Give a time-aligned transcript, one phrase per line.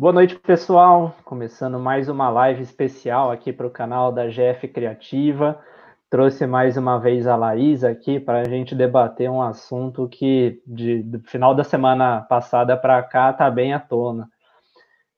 [0.00, 1.14] Boa noite, pessoal.
[1.26, 5.62] Começando mais uma live especial aqui para o canal da GF Criativa.
[6.08, 11.02] Trouxe mais uma vez a Laís aqui para a gente debater um assunto que, de,
[11.02, 14.26] do final da semana passada para cá, está bem à tona.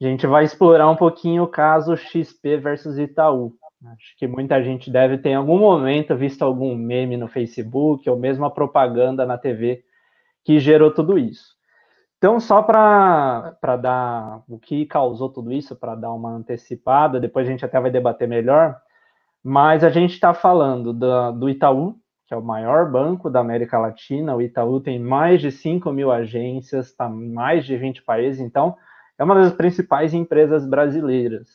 [0.01, 3.55] A gente vai explorar um pouquinho o caso XP versus Itaú.
[3.87, 8.19] Acho que muita gente deve ter em algum momento visto algum meme no Facebook ou
[8.19, 9.85] mesmo a propaganda na TV
[10.45, 11.62] que gerou tudo isso.
[12.23, 17.51] Então, só para dar o que causou tudo isso, para dar uma antecipada, depois a
[17.51, 18.77] gente até vai debater melhor,
[19.43, 21.97] mas a gente está falando do, do Itaú,
[22.29, 24.37] que é o maior banco da América Latina.
[24.37, 28.77] O Itaú tem mais de 5 mil agências, está em mais de 20 países, então
[29.19, 31.49] é uma das principais empresas brasileiras.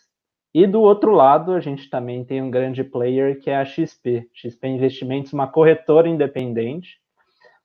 [0.54, 4.28] E do outro lado, a gente também tem um grande player que é a XP.
[4.34, 7.00] XP Investimentos, uma corretora independente.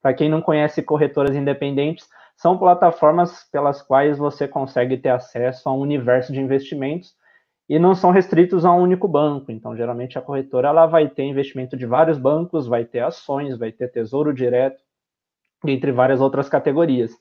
[0.00, 2.06] Para quem não conhece corretoras independentes,
[2.42, 7.14] são plataformas pelas quais você consegue ter acesso a um universo de investimentos
[7.68, 9.52] e não são restritos a um único banco.
[9.52, 13.70] Então, geralmente a corretora ela vai ter investimento de vários bancos, vai ter ações, vai
[13.70, 14.82] ter tesouro direto,
[15.64, 17.16] entre várias outras categorias.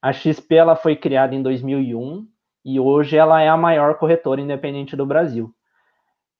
[0.00, 2.26] A XP ela foi criada em 2001
[2.64, 5.54] e hoje ela é a maior corretora independente do Brasil.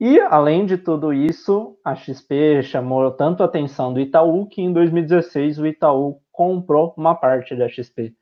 [0.01, 4.73] E, além de tudo isso, a XP chamou tanto a atenção do Itaú que em
[4.73, 8.13] 2016 o Itaú comprou uma parte da XP.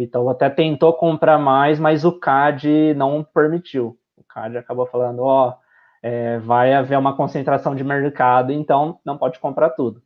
[0.00, 3.98] O Itaú até tentou comprar mais, mas o CAD não permitiu.
[4.16, 5.54] O CAD acabou falando, ó, oh,
[6.02, 10.02] é, vai haver uma concentração de mercado, então não pode comprar tudo.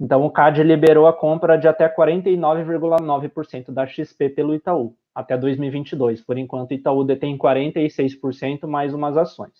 [0.00, 6.22] Então o CAD liberou a compra de até 49,9% da XP pelo Itaú até 2022.
[6.22, 9.52] Por enquanto, o Itaú detém 46% mais umas ações.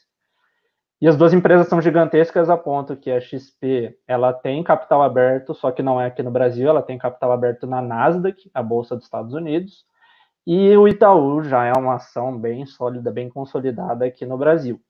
[1.04, 5.54] E as duas empresas são gigantescas a ponto que a XP ela tem capital aberto,
[5.54, 8.96] só que não é aqui no Brasil, ela tem capital aberto na Nasdaq, a bolsa
[8.96, 9.84] dos Estados Unidos,
[10.46, 14.80] e o Itaú já é uma ação bem sólida, bem consolidada aqui no Brasil.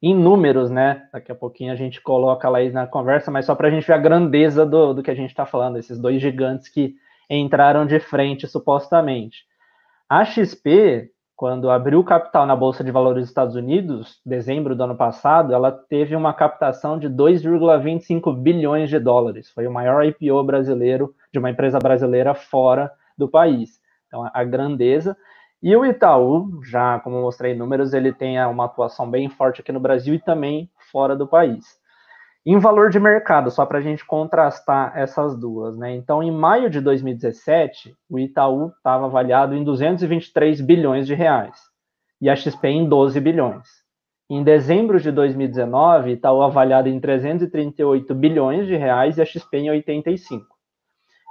[0.00, 1.06] Em números, né?
[1.12, 3.92] Daqui a pouquinho a gente coloca lá na conversa, mas só para a gente ver
[3.92, 6.94] a grandeza do, do que a gente está falando, esses dois gigantes que
[7.28, 9.44] entraram de frente supostamente.
[10.08, 11.11] A XP
[11.42, 15.72] quando abriu capital na Bolsa de Valores dos Estados Unidos, dezembro do ano passado, ela
[15.72, 19.50] teve uma captação de 2,25 bilhões de dólares.
[19.50, 23.80] Foi o maior IPO brasileiro de uma empresa brasileira fora do país.
[24.06, 25.16] Então, a grandeza.
[25.60, 29.80] E o Itaú, já como mostrei números, ele tem uma atuação bem forte aqui no
[29.80, 31.76] Brasil e também fora do país.
[32.44, 35.94] Em valor de mercado, só para a gente contrastar essas duas, né?
[35.94, 41.56] Então, em maio de 2017, o Itaú estava avaliado em 223 bilhões de reais
[42.20, 43.68] e a XP em 12 bilhões.
[44.28, 49.70] Em dezembro de 2019, Itaú avaliado em 338 bilhões de reais e a XP em
[49.70, 50.44] 85.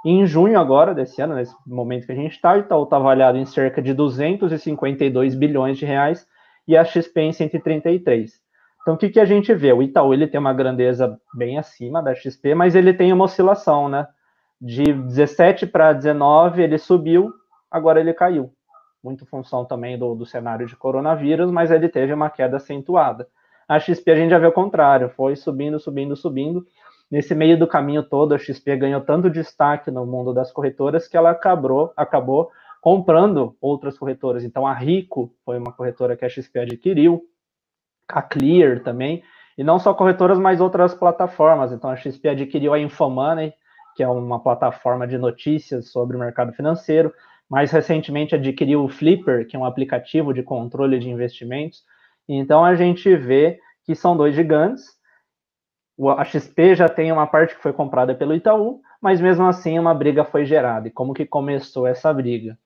[0.06, 2.96] E em junho agora desse ano, nesse momento que a gente está, o Itaú está
[2.96, 6.26] avaliado em cerca de 252 bilhões de reais
[6.66, 8.41] e a XP em 133.
[8.82, 9.72] Então, o que, que a gente vê?
[9.72, 13.88] O Itaú ele tem uma grandeza bem acima da XP, mas ele tem uma oscilação,
[13.88, 14.06] né?
[14.60, 17.32] De 17 para 19, ele subiu,
[17.70, 18.52] agora ele caiu.
[19.02, 23.28] Muito função também do, do cenário de coronavírus, mas ele teve uma queda acentuada.
[23.68, 26.66] A XP a gente já vê o contrário, foi subindo, subindo, subindo.
[27.10, 31.16] Nesse meio do caminho todo, a XP ganhou tanto destaque no mundo das corretoras que
[31.16, 32.50] ela acabou, acabou
[32.80, 34.42] comprando outras corretoras.
[34.44, 37.22] Então, a Rico foi uma corretora que a XP adquiriu,
[38.12, 39.22] a Clear também,
[39.56, 41.72] e não só corretoras, mas outras plataformas.
[41.72, 43.52] Então a XP adquiriu a Infomoney,
[43.94, 47.12] que é uma plataforma de notícias sobre o mercado financeiro.
[47.48, 51.84] Mais recentemente adquiriu o Flipper, que é um aplicativo de controle de investimentos.
[52.28, 54.84] Então a gente vê que são dois gigantes.
[56.16, 59.92] A XP já tem uma parte que foi comprada pelo Itaú, mas mesmo assim uma
[59.92, 60.88] briga foi gerada.
[60.88, 62.56] E como que começou essa briga?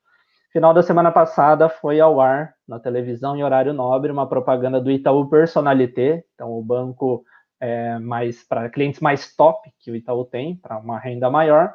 [0.53, 4.91] Final da semana passada foi ao ar na televisão em horário nobre uma propaganda do
[4.91, 7.25] Itaú Personalité, então o banco
[7.61, 11.75] é, mais para clientes mais top que o Itaú tem para uma renda maior.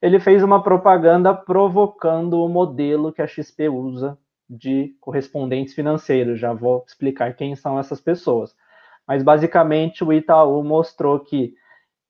[0.00, 4.18] Ele fez uma propaganda provocando o modelo que a XP usa
[4.48, 6.38] de correspondentes financeiros.
[6.38, 8.54] Já vou explicar quem são essas pessoas.
[9.06, 11.54] Mas basicamente o Itaú mostrou que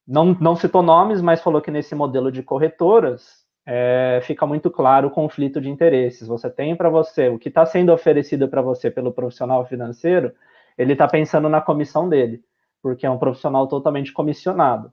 [0.06, 5.08] não, não citou nomes, mas falou que nesse modelo de corretoras é, fica muito claro
[5.08, 6.26] o conflito de interesses.
[6.26, 10.32] Você tem para você o que está sendo oferecido para você pelo profissional financeiro,
[10.76, 12.42] ele está pensando na comissão dele,
[12.82, 14.92] porque é um profissional totalmente comissionado.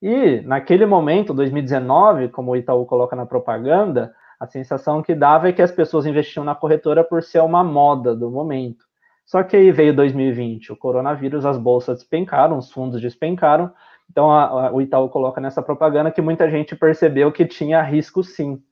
[0.00, 5.52] E naquele momento, 2019, como o Itaú coloca na propaganda, a sensação que dava é
[5.52, 8.86] que as pessoas investiam na corretora por ser uma moda do momento.
[9.26, 13.70] Só que aí veio 2020, o coronavírus, as bolsas despencaram, os fundos despencaram,
[14.10, 18.22] então, a, a, o Itaú coloca nessa propaganda que muita gente percebeu que tinha risco
[18.22, 18.62] sim.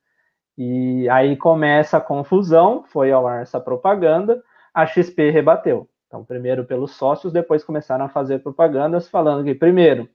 [0.56, 4.42] E aí começa a confusão, foi ao ar essa propaganda,
[4.72, 5.88] a XP rebateu.
[6.06, 10.08] Então, primeiro pelos sócios, depois começaram a fazer propagandas falando que, primeiro,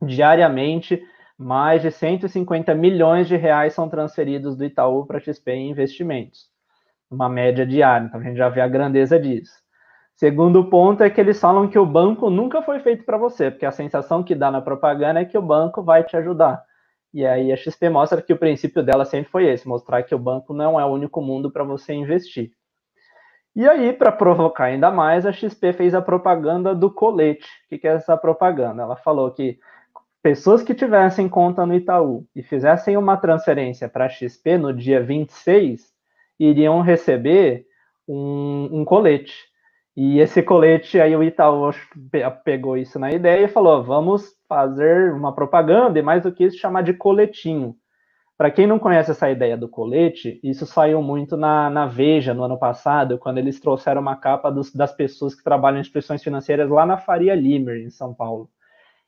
[0.00, 1.02] diariamente,
[1.36, 6.48] mais de 150 milhões de reais são transferidos do Itaú para a XP em investimentos,
[7.10, 8.06] uma média diária.
[8.06, 9.63] Então, a gente já vê a grandeza disso.
[10.16, 13.66] Segundo ponto é que eles falam que o banco nunca foi feito para você, porque
[13.66, 16.62] a sensação que dá na propaganda é que o banco vai te ajudar.
[17.12, 20.18] E aí a XP mostra que o princípio dela sempre foi esse, mostrar que o
[20.18, 22.52] banco não é o único mundo para você investir.
[23.56, 27.46] E aí, para provocar ainda mais, a XP fez a propaganda do colete.
[27.70, 28.82] O que é essa propaganda?
[28.82, 29.60] Ela falou que
[30.20, 35.00] pessoas que tivessem conta no Itaú e fizessem uma transferência para a XP no dia
[35.00, 35.92] 26
[36.38, 37.64] iriam receber
[38.08, 39.53] um, um colete.
[39.96, 41.70] E esse colete, aí o Itaú
[42.44, 46.58] pegou isso na ideia e falou: vamos fazer uma propaganda e mais do que isso,
[46.58, 47.76] chamar de coletinho.
[48.36, 52.42] Para quem não conhece essa ideia do colete, isso saiu muito na, na Veja no
[52.42, 56.68] ano passado, quando eles trouxeram uma capa dos, das pessoas que trabalham em instituições financeiras
[56.68, 58.50] lá na Faria Limer, em São Paulo.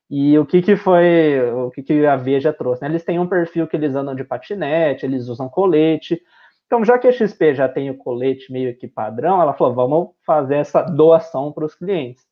[0.08, 2.82] E o que, que foi, o que, que a Veja trouxe?
[2.82, 2.88] Né?
[2.88, 6.22] Eles têm um perfil que eles andam de patinete, eles usam colete.
[6.66, 10.08] Então, já que a XP já tem o colete meio que padrão, ela falou: vamos
[10.24, 12.24] fazer essa doação para os clientes.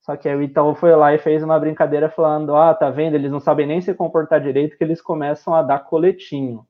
[0.00, 3.14] Só que aí o Itaú foi lá e fez uma brincadeira falando: ah, tá vendo?
[3.14, 6.66] Eles não sabem nem se comportar direito, que eles começam a dar coletinho.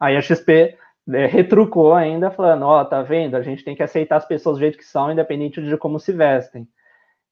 [0.00, 0.76] Aí a XP
[1.12, 3.36] é, retrucou ainda, falando: ó, oh, tá vendo?
[3.36, 6.12] A gente tem que aceitar as pessoas do jeito que são, independente de como se
[6.12, 6.68] vestem.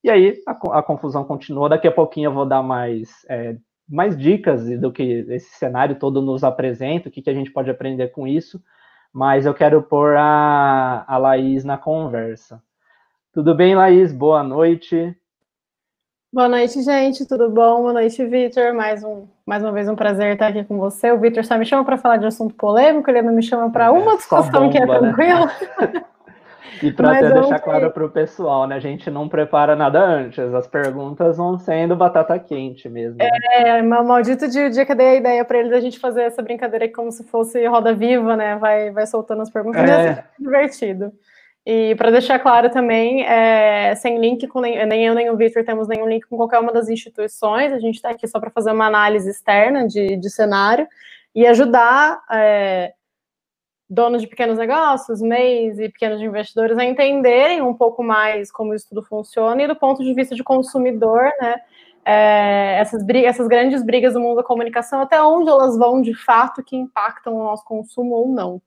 [0.05, 1.69] E aí a, a confusão continuou.
[1.69, 3.57] Daqui a pouquinho eu vou dar mais, é,
[3.89, 7.71] mais dicas do que esse cenário todo nos apresenta, o que, que a gente pode
[7.71, 8.63] aprender com isso.
[9.13, 12.63] Mas eu quero pôr a, a Laís na conversa.
[13.33, 14.13] Tudo bem, Laís?
[14.13, 15.15] Boa noite.
[16.33, 17.27] Boa noite, gente.
[17.27, 17.83] Tudo bom?
[17.83, 18.73] Boa noite, Vitor.
[18.73, 21.13] Mais, um, mais uma vez um prazer estar aqui com você.
[21.13, 23.87] O Vitor só me chama para falar de assunto polêmico, ele não me chama para
[23.87, 24.99] é, uma discussão bomba, que é né?
[24.99, 25.47] tranquila.
[25.47, 26.05] Né?
[26.83, 28.77] e para até deixar claro para o pessoal, né?
[28.77, 30.39] A gente não prepara nada antes.
[30.39, 33.19] As perguntas vão sendo batata quente mesmo.
[33.19, 33.29] Né?
[33.55, 36.43] É, maldito dia, dia que eu dei a ideia para eles a gente fazer essa
[36.43, 38.57] brincadeira como se fosse roda viva, né?
[38.57, 39.83] Vai, vai soltando as perguntas.
[39.83, 40.25] É.
[40.39, 41.13] divertido.
[41.65, 45.65] E para deixar claro também, é, sem link com nem, nem eu nem o Victor
[45.65, 48.73] temos nenhum link com qualquer uma das instituições, a gente está aqui só para fazer
[48.73, 50.89] uma análise externa de, de cenário
[51.33, 52.93] e ajudar é,
[53.93, 58.89] donos de pequenos negócios, MEIs e pequenos investidores a entenderem um pouco mais como isso
[58.89, 61.61] tudo funciona e do ponto de vista de consumidor, né?
[62.05, 66.15] É, essas, brigas, essas grandes brigas do mundo da comunicação, até onde elas vão de
[66.15, 68.63] fato que impactam o nosso consumo ou não.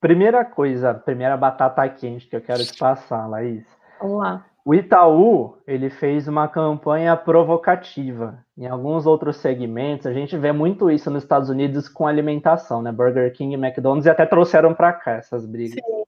[0.00, 3.66] Primeira coisa, primeira batata quente que eu quero te passar, Laís.
[4.00, 4.46] Vamos lá.
[4.70, 8.38] O Itaú, ele fez uma campanha provocativa.
[8.56, 12.92] Em alguns outros segmentos, a gente vê muito isso nos Estados Unidos com alimentação, né?
[12.92, 15.74] Burger King e McDonald's, e até trouxeram para cá essas brigas.
[15.74, 16.04] Sim.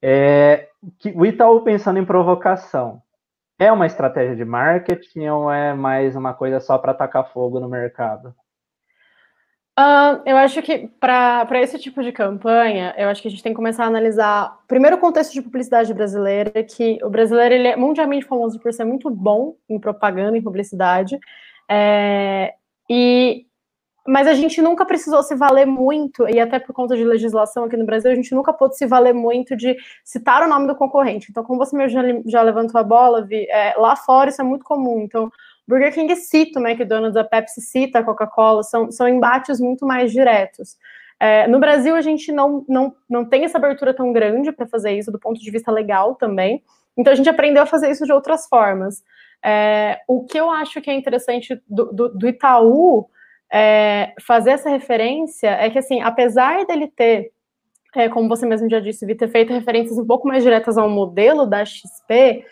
[0.00, 0.68] É,
[0.98, 3.02] que, o Itaú pensando em provocação,
[3.58, 7.68] é uma estratégia de marketing ou é mais uma coisa só para tacar fogo no
[7.68, 8.34] mercado?
[9.78, 13.52] Uh, eu acho que para esse tipo de campanha, eu acho que a gente tem
[13.52, 17.76] que começar a analisar primeiro o contexto de publicidade brasileira, que o brasileiro ele é
[17.76, 21.16] mundialmente famoso por ser muito bom em propaganda, em publicidade,
[21.70, 22.54] é,
[22.90, 23.46] e
[24.08, 27.76] mas a gente nunca precisou se valer muito, e até por conta de legislação aqui
[27.76, 31.26] no Brasil, a gente nunca pôde se valer muito de citar o nome do concorrente.
[31.30, 34.64] Então, como você mesmo já, levantou a bola, Vi, é, lá fora isso é muito
[34.64, 35.02] comum.
[35.02, 35.30] Então,
[35.68, 40.10] Burger King cita o McDonald's, a Pepsi cita a Coca-Cola, são, são embates muito mais
[40.10, 40.78] diretos.
[41.20, 44.92] É, no Brasil, a gente não, não, não tem essa abertura tão grande para fazer
[44.92, 46.62] isso, do ponto de vista legal também.
[46.96, 49.02] Então, a gente aprendeu a fazer isso de outras formas.
[49.44, 53.06] É, o que eu acho que é interessante do, do, do Itaú
[53.52, 57.30] é, fazer essa referência é que, assim, apesar dele ter,
[57.94, 61.44] é, como você mesmo já disse, ter feito referências um pouco mais diretas ao modelo
[61.44, 62.44] da XP,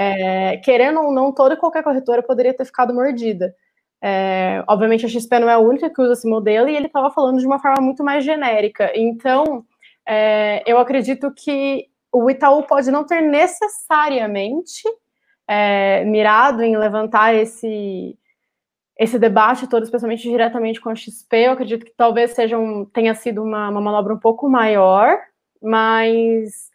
[0.00, 3.52] é, querendo ou não, toda e qualquer corretora poderia ter ficado mordida.
[4.00, 7.10] É, obviamente, a XP não é a única que usa esse modelo e ele estava
[7.10, 8.92] falando de uma forma muito mais genérica.
[8.94, 9.64] Então,
[10.06, 14.82] é, eu acredito que o Itaú pode não ter necessariamente
[15.48, 18.16] é, mirado em levantar esse,
[18.96, 21.36] esse debate todo, especialmente diretamente com a XP.
[21.38, 25.18] Eu acredito que talvez seja um, tenha sido uma, uma manobra um pouco maior,
[25.60, 26.70] mas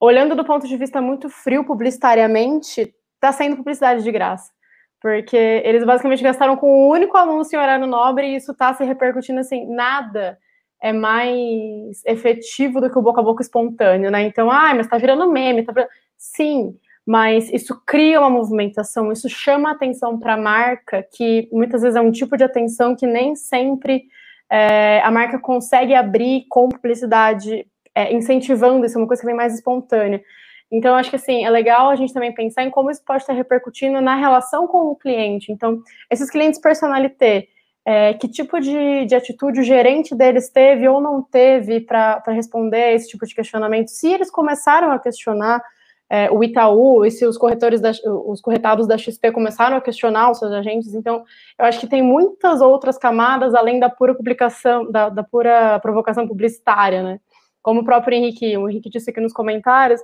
[0.00, 4.52] olhando do ponto de vista muito frio publicitariamente, está sendo publicidade de graça.
[5.00, 8.74] Porque eles basicamente gastaram com o um único anúncio em horário nobre e isso está
[8.74, 10.38] se repercutindo assim, nada
[10.82, 14.22] é mais efetivo do que o boca a boca espontâneo, né?
[14.22, 15.90] Então, ah, mas tá virando meme, tá virando...
[16.18, 21.96] Sim, mas isso cria uma movimentação, isso chama atenção para a marca, que muitas vezes
[21.96, 24.04] é um tipo de atenção que nem sempre
[24.50, 29.34] é, a marca consegue abrir com publicidade, é, incentivando isso, é uma coisa que vem
[29.34, 30.22] mais espontânea.
[30.70, 33.32] Então, acho que assim, é legal a gente também pensar em como isso pode estar
[33.32, 35.50] repercutindo na relação com o cliente.
[35.50, 37.48] Então, esses clientes personalité,
[37.86, 42.94] é, que tipo de, de atitude o gerente deles teve ou não teve para responder
[42.94, 45.62] esse tipo de questionamento, se eles começaram a questionar
[46.10, 47.92] é, o Itaú e se os corretores da,
[48.26, 51.24] os corretados da XP começaram a questionar os seus agentes, então
[51.58, 56.26] eu acho que tem muitas outras camadas além da pura publicação, da, da pura provocação
[56.28, 57.20] publicitária, né?
[57.66, 60.00] Como o próprio Henrique, o Henrique disse aqui nos comentários,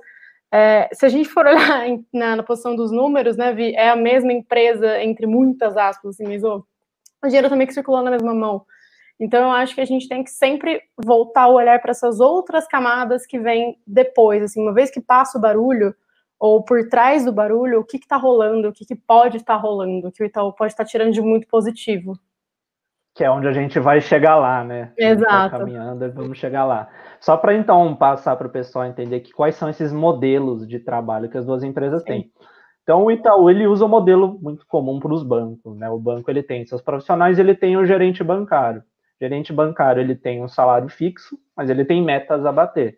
[0.51, 3.87] é, se a gente for olhar em, na, na, posição dos números, né, Vi, é
[3.87, 6.61] a mesma empresa, entre muitas aspas, assim, mas o
[7.23, 8.65] dinheiro também que circulou na mesma mão.
[9.17, 12.67] Então, eu acho que a gente tem que sempre voltar o olhar para essas outras
[12.67, 15.95] camadas que vêm depois, assim, uma vez que passa o barulho,
[16.37, 19.61] ou por trás do barulho, o que está rolando, o que, que pode estar tá
[19.61, 22.19] rolando, o que o Itaú pode estar tá tirando de muito positivo.
[23.15, 24.91] Que é onde a gente vai chegar lá, né?
[24.97, 25.51] Tá Exato.
[25.51, 26.89] Tá caminhando, vamos chegar lá.
[27.19, 31.29] Só para então passar para o pessoal entender que quais são esses modelos de trabalho
[31.29, 32.07] que as duas empresas Sim.
[32.07, 32.31] têm.
[32.81, 35.89] Então o Itaú ele usa um modelo muito comum para os bancos, né?
[35.89, 38.81] O banco ele tem seus profissionais, ele tem o gerente bancário.
[38.81, 42.97] O gerente bancário ele tem um salário fixo, mas ele tem metas a bater.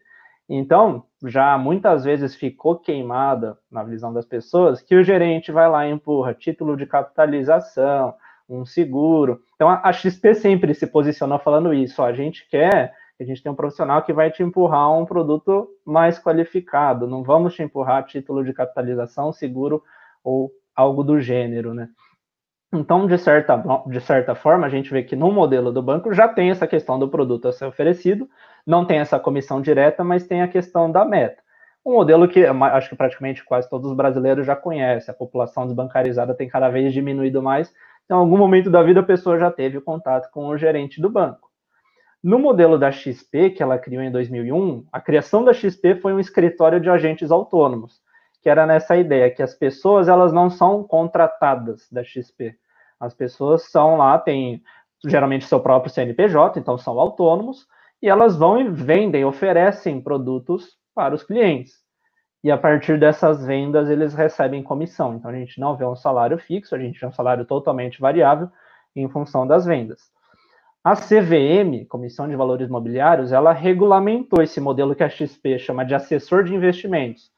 [0.50, 5.88] Então, já muitas vezes ficou queimada na visão das pessoas que o gerente vai lá
[5.88, 8.14] e empurra título de capitalização,
[8.48, 9.42] um seguro.
[9.56, 12.02] Então, a XP sempre se posicionou falando isso.
[12.04, 16.20] A gente quer a gente tem um profissional que vai te empurrar um produto mais
[16.20, 17.08] qualificado.
[17.08, 19.82] Não vamos te empurrar título de capitalização, seguro
[20.24, 21.88] ou algo do gênero, né?
[22.74, 26.28] Então, de certa, de certa forma, a gente vê que no modelo do banco já
[26.28, 28.30] tem essa questão do produto a ser oferecido,
[28.68, 31.42] não tem essa comissão direta, mas tem a questão da meta.
[31.86, 36.34] Um modelo que acho que praticamente quase todos os brasileiros já conhecem, a população desbancarizada
[36.34, 37.72] tem cada vez diminuído mais,
[38.06, 41.10] então, em algum momento da vida a pessoa já teve contato com o gerente do
[41.10, 41.50] banco.
[42.24, 46.20] No modelo da XP, que ela criou em 2001, a criação da XP foi um
[46.20, 48.02] escritório de agentes autônomos,
[48.42, 52.56] que era nessa ideia que as pessoas elas não são contratadas da XP.
[53.00, 54.64] As pessoas são lá, têm
[55.06, 57.68] geralmente seu próprio CNPJ, então são autônomos,
[58.02, 61.85] e elas vão e vendem, oferecem produtos para os clientes.
[62.46, 65.16] E a partir dessas vendas, eles recebem comissão.
[65.16, 68.48] Então a gente não vê um salário fixo, a gente vê um salário totalmente variável
[68.96, 70.12] em função das vendas.
[70.84, 75.96] A CVM, Comissão de Valores Imobiliários, ela regulamentou esse modelo que a XP chama de
[75.96, 77.32] assessor de investimentos.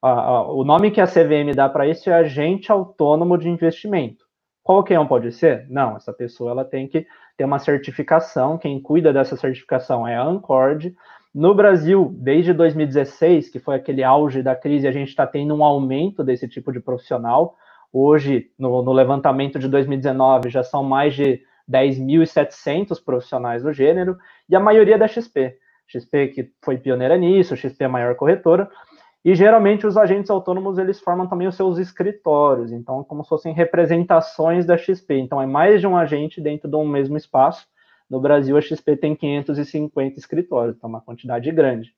[0.00, 4.24] O nome que a CVM dá para isso é agente autônomo de investimento.
[4.62, 5.66] Qualquer um pode ser?
[5.68, 8.56] Não, essa pessoa ela tem que ter uma certificação.
[8.56, 10.96] Quem cuida dessa certificação é a Ancord.
[11.36, 15.62] No Brasil, desde 2016, que foi aquele auge da crise, a gente está tendo um
[15.62, 17.58] aumento desse tipo de profissional.
[17.92, 24.16] Hoje, no, no levantamento de 2019, já são mais de 10.700 profissionais do gênero,
[24.48, 25.58] e a maioria da XP.
[25.86, 28.70] XP que foi pioneira nisso, XP é a maior corretora,
[29.22, 33.52] e geralmente os agentes autônomos eles formam também os seus escritórios, então como se fossem
[33.52, 35.18] representações da XP.
[35.18, 37.66] Então é mais de um agente dentro de um mesmo espaço.
[38.08, 41.94] No Brasil a XP tem 550 escritórios, então é uma quantidade grande.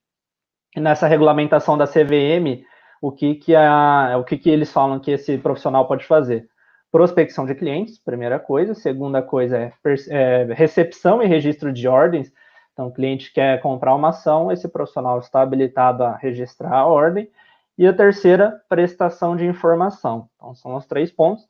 [0.76, 2.64] E nessa regulamentação da CVM,
[3.00, 6.48] o que que a, o que que eles falam que esse profissional pode fazer?
[6.90, 8.74] prospecção de clientes, primeira coisa.
[8.74, 9.72] Segunda coisa é,
[10.08, 12.32] é, recepção e registro de ordens.
[12.72, 17.28] Então, o cliente quer comprar uma ação, esse profissional está habilitado a registrar a ordem.
[17.76, 20.28] E a terceira, prestação de informação.
[20.36, 21.46] Então, são os três pontos.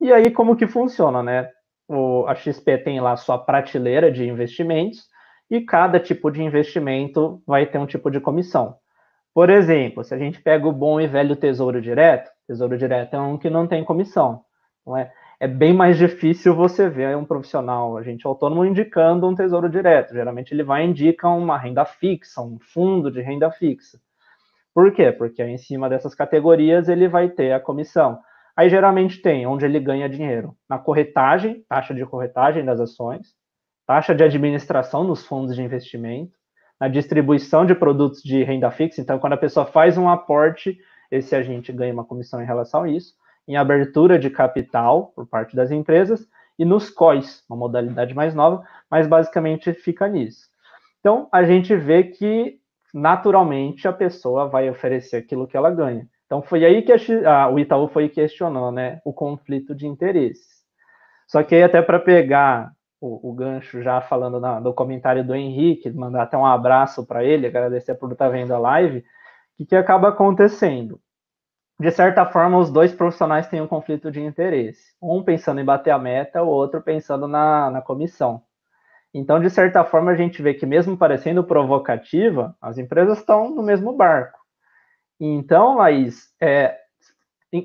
[0.00, 1.50] E aí, como que funciona, né?
[1.88, 5.06] O, a XP tem lá sua prateleira de investimentos
[5.50, 8.76] e cada tipo de investimento vai ter um tipo de comissão.
[9.32, 13.20] Por exemplo, se a gente pega o bom e velho Tesouro Direto, Tesouro Direto é
[13.20, 14.42] um que não tem comissão.
[14.80, 19.68] Então é, é bem mais difícil você ver um profissional, agente autônomo, indicando um tesouro
[19.68, 20.14] direto.
[20.14, 23.98] Geralmente ele vai indicar uma renda fixa, um fundo de renda fixa.
[24.72, 25.12] Por quê?
[25.12, 28.18] Porque em cima dessas categorias ele vai ter a comissão.
[28.56, 30.56] Aí geralmente tem onde ele ganha dinheiro.
[30.68, 33.34] Na corretagem, taxa de corretagem das ações,
[33.86, 36.32] taxa de administração nos fundos de investimento,
[36.80, 39.00] na distribuição de produtos de renda fixa.
[39.00, 40.78] Então, quando a pessoa faz um aporte,
[41.10, 43.14] esse agente ganha uma comissão em relação a isso
[43.48, 46.26] em abertura de capital por parte das empresas
[46.58, 50.48] e nos COIs, uma modalidade mais nova, mas basicamente fica nisso.
[51.00, 52.58] Então, a gente vê que
[52.92, 56.08] naturalmente a pessoa vai oferecer aquilo que ela ganha.
[56.26, 56.96] Então, foi aí que a,
[57.30, 60.64] a, o Itaú foi questionou, né, o conflito de interesses.
[61.26, 65.34] Só que aí, até para pegar o, o, gancho, já falando na, no comentário do
[65.34, 69.04] Henrique, mandar até um abraço para ele, agradecer por estar vendo a live, o
[69.58, 71.00] que, que acaba acontecendo?
[71.78, 74.94] de certa forma, os dois profissionais têm um conflito de interesse.
[75.00, 78.42] Um pensando em bater a meta, o outro pensando na, na comissão.
[79.12, 83.62] Então, de certa forma, a gente vê que, mesmo parecendo provocativa, as empresas estão no
[83.62, 84.38] mesmo barco.
[85.18, 86.78] Então, Laís, é,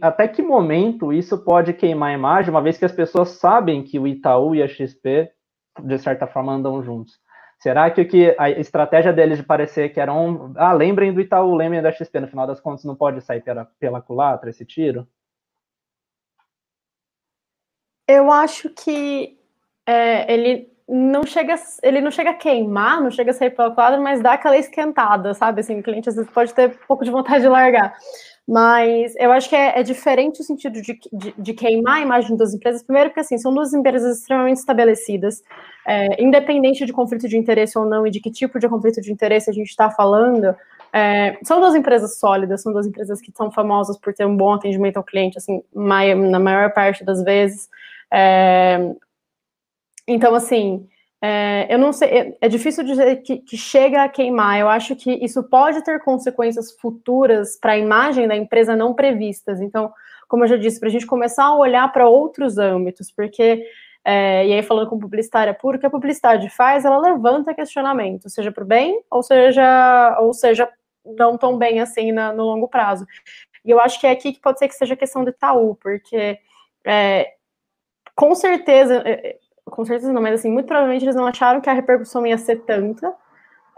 [0.02, 4.00] até que momento isso pode queimar a imagem, uma vez que as pessoas sabem que
[4.00, 5.32] o Itaú e a XP,
[5.84, 7.20] de certa forma, andam juntos?
[7.60, 10.52] Será que, que a estratégia deles de parecer que eram.
[10.58, 13.66] Ah, lembrem do Itaú, lembrem da XP, no final das contas não pode sair pela,
[13.80, 15.08] pela culatra esse tiro?
[18.08, 19.40] Eu acho que
[19.86, 23.98] é, ele não chega, ele não chega a queimar, não chega a sair pela quadra,
[23.98, 25.62] mas dá aquela esquentada, sabe?
[25.62, 27.96] Assim, o cliente às vezes pode ter um pouco de vontade de largar.
[28.46, 32.36] Mas eu acho que é, é diferente o sentido de, de, de, queimar a imagem
[32.36, 32.84] das empresas.
[32.84, 35.42] Primeiro, porque assim, são duas empresas extremamente estabelecidas,
[35.88, 39.14] é, independente de conflito de interesse ou não, e de que tipo de conflito de
[39.14, 40.54] interesse a gente está falando.
[40.92, 44.54] É, são duas empresas sólidas, são duas empresas que são famosas por ter um bom
[44.54, 47.70] atendimento ao cliente, assim, na maior parte das vezes.
[48.12, 48.94] É,
[50.12, 50.88] então, assim,
[51.22, 54.60] é, eu não sei, é, é difícil dizer que, que, chega a queimar.
[54.60, 59.62] Eu acho que isso pode ter consequências futuras para a imagem da empresa não previstas.
[59.62, 59.94] Então,
[60.28, 63.64] como eu já disse, para a gente começar a olhar para outros âmbitos, porque,
[64.04, 68.30] é, e aí falando com publicitária pura, o que a publicidade faz, ela levanta questionamento,
[68.30, 70.68] seja para o bem, ou seja, ou seja,
[71.06, 73.06] não tão bem assim na, no longo prazo.
[73.64, 76.40] E eu acho que é aqui que pode ser que seja questão do Itaú, porque
[76.86, 77.34] é,
[78.16, 79.38] com certeza, é,
[79.72, 82.58] com certeza não, mas assim, muito provavelmente eles não acharam que a repercussão ia ser
[82.62, 83.14] tanta.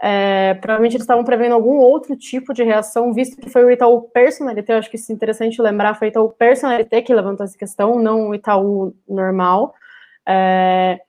[0.02, 4.02] É, provavelmente eles estavam prevendo algum outro tipo de reação, visto que foi o Itaú
[4.02, 7.56] Personalité, eu acho que isso é interessante lembrar, foi o Itaú Personalité que levantou essa
[7.56, 9.74] questão, não o Itaú normal.
[10.28, 11.00] É,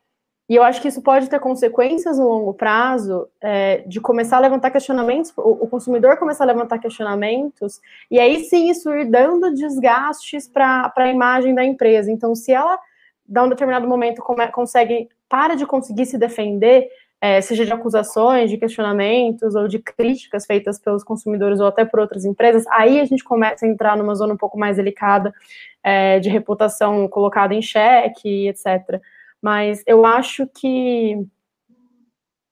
[0.48, 4.40] e eu acho que isso pode ter consequências no longo prazo é, de começar a
[4.40, 9.54] levantar questionamentos, o, o, consumidor começar a levantar questionamentos, e aí sim isso ir dando
[9.56, 12.12] desgastes para a imagem da empresa.
[12.12, 12.80] Então, se ela
[13.28, 16.88] dá um determinado momento consegue para de conseguir se defender,
[17.20, 22.00] é, seja de acusações, de questionamentos ou de críticas feitas pelos consumidores ou até por
[22.00, 25.34] outras empresas, aí a gente começa a entrar numa zona um pouco mais delicada
[25.84, 29.02] é, de reputação colocada em xeque, etc.
[29.42, 31.26] Mas eu acho que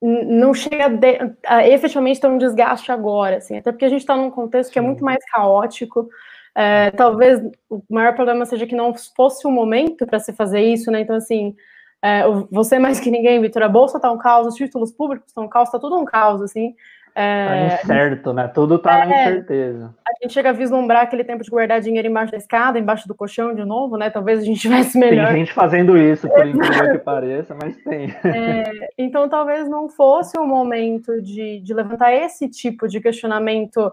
[0.02, 4.18] não chega de, a efetivamente ter um desgaste agora, assim, até porque a gente está
[4.18, 6.10] num contexto que é muito mais caótico,
[6.56, 10.92] é, talvez o maior problema seja que não fosse o momento para se fazer isso,
[10.92, 11.02] né?
[11.02, 11.56] Então, assim,
[12.02, 15.46] é, você mais que ninguém, Vitor, a bolsa está um caos, os títulos públicos estão
[15.46, 16.76] um caos, está tudo um caos, assim.
[17.16, 18.48] É, tá incerto, né?
[18.48, 19.96] Tudo tá é, na incerteza.
[20.08, 23.14] A gente chega a vislumbrar aquele tempo de guardar dinheiro embaixo da escada, embaixo do
[23.14, 24.10] colchão de novo, né?
[24.10, 25.28] Talvez a gente tivesse melhor.
[25.28, 28.14] Tem gente fazendo isso, por incrível que pareça, mas tem.
[28.26, 33.92] É, então talvez não fosse o momento de, de levantar esse tipo de questionamento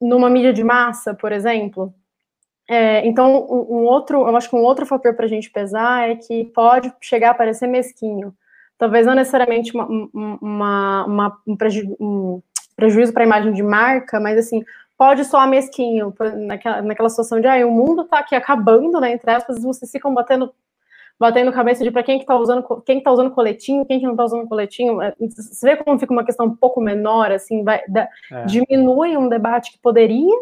[0.00, 1.92] numa mídia de massa, por exemplo.
[2.68, 6.16] É, então, um, outro, eu acho que um outro fator para a gente pesar é
[6.16, 8.34] que pode chegar a parecer mesquinho.
[8.76, 12.42] Talvez não necessariamente uma, uma, uma um, preju, um
[12.76, 14.62] prejuízo para a imagem de marca, mas assim,
[14.96, 16.14] pode soar mesquinho
[16.46, 19.12] naquela, naquela situação de ah, o mundo está aqui acabando, né?
[19.12, 20.52] Entre aspas, vocês ficam batendo
[21.18, 24.04] batendo cabeça de para quem que tá usando, quem que tá usando coletinho, quem que
[24.04, 25.02] não está usando coletinho.
[25.02, 28.44] É, você vê como fica uma questão um pouco menor, assim, vai, da, é.
[28.44, 30.34] diminui um debate que poderia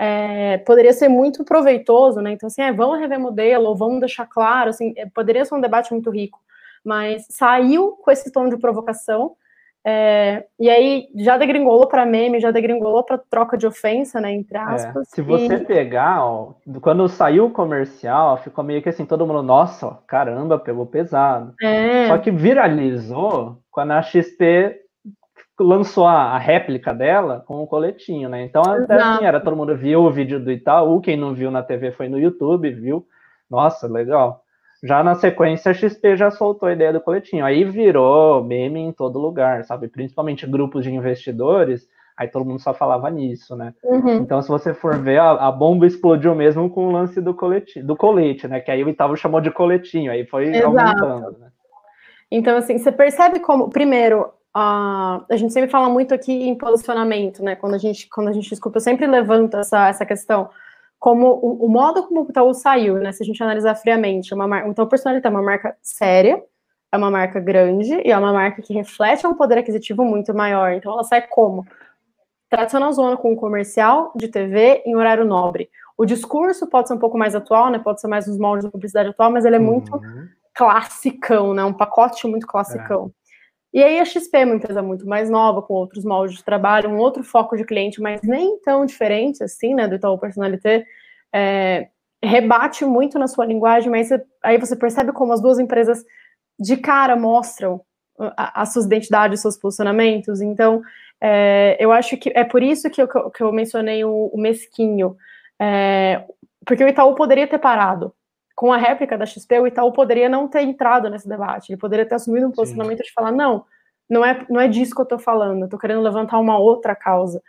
[0.00, 2.30] é, poderia ser muito proveitoso, né?
[2.30, 5.60] Então, assim, é, vamos rever modelo, ou vamos deixar claro, assim, é, poderia ser um
[5.60, 6.38] debate muito rico,
[6.84, 9.34] mas saiu com esse tom de provocação,
[9.90, 14.34] é, e aí já degringolou para meme, já degringolou para troca de ofensa, né?
[14.34, 15.08] Entre é, aspas.
[15.08, 15.64] É, se você e...
[15.64, 20.84] pegar, ó, quando saiu o comercial, ficou meio que assim, todo mundo, nossa, caramba, pegou
[20.84, 21.54] pesado.
[21.62, 22.06] É.
[22.08, 24.78] Só que viralizou quando a XP
[25.58, 28.42] lançou a, a, réplica dela com o coletinho, né?
[28.44, 31.62] Então, até assim, era, todo mundo viu o vídeo do Itaú, quem não viu na
[31.62, 33.06] TV foi no YouTube, viu?
[33.50, 34.42] Nossa, legal.
[34.82, 37.44] Já na sequência, a XP já soltou a ideia do coletinho.
[37.44, 39.88] Aí virou meme em todo lugar, sabe?
[39.88, 43.74] Principalmente grupos de investidores, aí todo mundo só falava nisso, né?
[43.82, 44.16] Uhum.
[44.16, 47.82] Então, se você for ver, a, a, bomba explodiu mesmo com o lance do colete,
[47.82, 48.60] do colete, né?
[48.60, 50.66] Que aí o Itaú chamou de coletinho, aí foi Exato.
[50.66, 51.48] aumentando, né?
[52.30, 54.22] Então, assim, você percebe como, primeiro,
[54.56, 57.56] uh, a gente sempre fala muito aqui em posicionamento, né?
[57.56, 60.50] Quando a gente, quando a gente escuta, eu sempre levanto essa, essa questão
[60.98, 63.12] como o, o, modo como o Itaú saiu, né?
[63.12, 64.66] Se a gente analisar friamente, é uma mar...
[64.66, 66.42] então o Personalité é uma marca séria,
[66.90, 70.72] é uma marca grande e é uma marca que reflete um poder aquisitivo muito maior.
[70.72, 71.66] Então ela sai como?
[72.50, 75.70] Tradicional zona com comercial de TV em horário nobre.
[75.96, 77.78] O discurso pode ser um pouco mais atual, né?
[77.78, 80.28] Pode ser mais nos moldes da publicidade atual, mas ele é muito uhum.
[80.54, 81.64] classicão, né?
[81.64, 83.12] Um pacote muito classicão.
[83.14, 83.27] É.
[83.72, 86.88] E aí a XP é uma empresa muito mais nova, com outros moldes de trabalho,
[86.88, 90.86] um outro foco de cliente, mas nem tão diferente assim, né, do Itaú Personalité,
[91.34, 91.88] é,
[92.22, 94.08] rebate muito na sua linguagem, mas
[94.42, 96.04] aí você percebe como as duas empresas
[96.58, 97.80] de cara mostram
[98.18, 100.40] a, a sua identidade, os seus posicionamentos.
[100.40, 100.82] Então,
[101.20, 105.16] é, eu acho que é por isso que eu, que eu mencionei o, o mesquinho,
[105.60, 106.24] é,
[106.66, 108.12] porque o Itaú poderia ter parado.
[108.58, 112.04] Com a réplica da XP, o Itaú poderia não ter entrado nesse debate, ele poderia
[112.04, 113.04] ter assumido um posicionamento Sim.
[113.04, 113.64] de falar, não,
[114.10, 116.96] não é, não é disso que eu estou falando, eu estou querendo levantar uma outra
[116.96, 117.40] causa.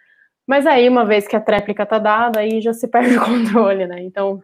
[0.45, 3.87] Mas aí, uma vez que a tréplica está dada, aí já se perde o controle,
[3.87, 4.03] né?
[4.03, 4.39] Então,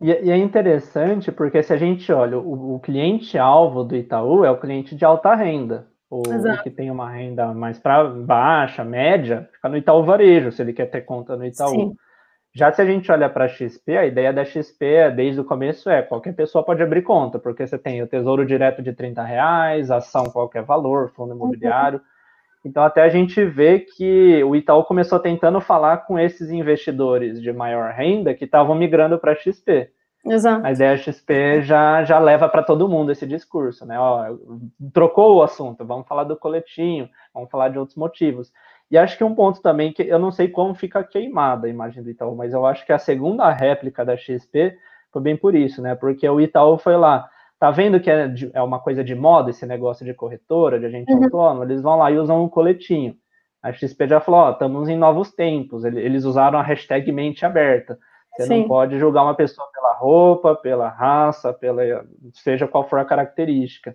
[0.00, 4.50] e, e, é interessante porque se a gente olha, o, o cliente-alvo do Itaú é
[4.50, 5.86] o cliente de alta renda.
[6.10, 10.60] O, o que tem uma renda mais para baixa, média, fica no Itaú Varejo, se
[10.60, 11.70] ele quer ter conta no Itaú.
[11.70, 11.96] Sim.
[12.52, 15.88] Já se a gente olha para a XP, a ideia da XP desde o começo
[15.88, 19.90] é qualquer pessoa pode abrir conta, porque você tem o tesouro direto de 30 reais,
[19.90, 21.98] ação qualquer valor, fundo imobiliário.
[21.98, 22.04] Uhum.
[22.64, 27.52] Então, até a gente vê que o Itaú começou tentando falar com esses investidores de
[27.52, 29.90] maior renda que estavam migrando para a XP.
[30.24, 30.66] Exato.
[30.66, 33.98] A ideia XP já, já leva para todo mundo esse discurso, né?
[33.98, 34.36] Ó,
[34.92, 38.52] trocou o assunto, vamos falar do coletinho, vamos falar de outros motivos.
[38.90, 42.02] E acho que um ponto também que eu não sei como fica queimada a imagem
[42.02, 44.76] do Itaú, mas eu acho que a segunda réplica da XP
[45.12, 45.94] foi bem por isso, né?
[45.94, 49.50] Porque o Itaú foi lá, tá vendo que é, de, é uma coisa de moda
[49.50, 51.24] esse negócio de corretora, de agente uhum.
[51.24, 53.14] autônomo, eles vão lá e usam um coletinho.
[53.62, 57.98] A XP já falou, ó, estamos em novos tempos, eles usaram a hashtag mente aberta.
[58.34, 58.60] Você Sim.
[58.60, 61.82] não pode julgar uma pessoa pela roupa, pela raça, pela
[62.32, 63.94] seja qual for a característica.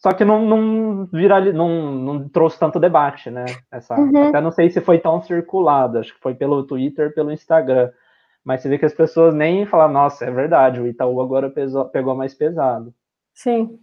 [0.00, 3.44] Só que não, não, viral, não, não trouxe tanto debate, né?
[3.70, 4.28] Essa, uhum.
[4.28, 7.90] Até não sei se foi tão circulado, acho que foi pelo Twitter, pelo Instagram.
[8.42, 11.84] Mas você vê que as pessoas nem falam, nossa, é verdade, o Itaú agora pesou,
[11.84, 12.94] pegou mais pesado.
[13.34, 13.78] Sim.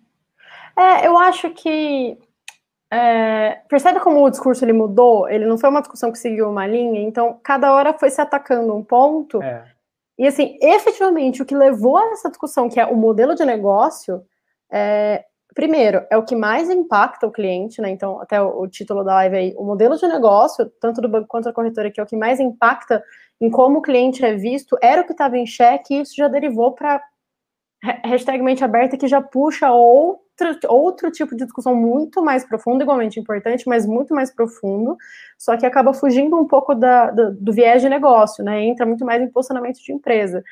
[0.75, 2.17] É, eu acho que.
[2.91, 5.29] É, percebe como o discurso ele mudou?
[5.29, 8.73] Ele não foi uma discussão que seguiu uma linha, então cada hora foi se atacando
[8.73, 9.43] um ponto.
[9.43, 9.65] É.
[10.17, 14.23] E assim, efetivamente, o que levou a essa discussão, que é o modelo de negócio,
[14.71, 15.25] é,
[15.57, 17.89] primeiro, é o que mais impacta o cliente, né?
[17.89, 21.27] Então, até o, o, título da live aí, o modelo de negócio, tanto do banco
[21.27, 23.03] quanto da corretora, que é o que mais impacta
[23.41, 26.27] em como o cliente é visto, era o que estava em xeque, e isso já
[26.27, 27.01] derivou para
[28.05, 33.19] hashtag mente aberta, que já puxa outro, outro tipo de discussão muito mais profundo, igualmente
[33.19, 34.95] importante, mas muito mais profundo,
[35.39, 38.63] só que acaba fugindo um pouco da, do, do viés de negócio, né?
[38.63, 40.43] Entra muito mais em posicionamento de empresa.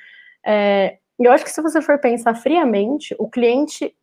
[0.43, 3.95] É, eu acho que se você for pensar friamente, o cliente,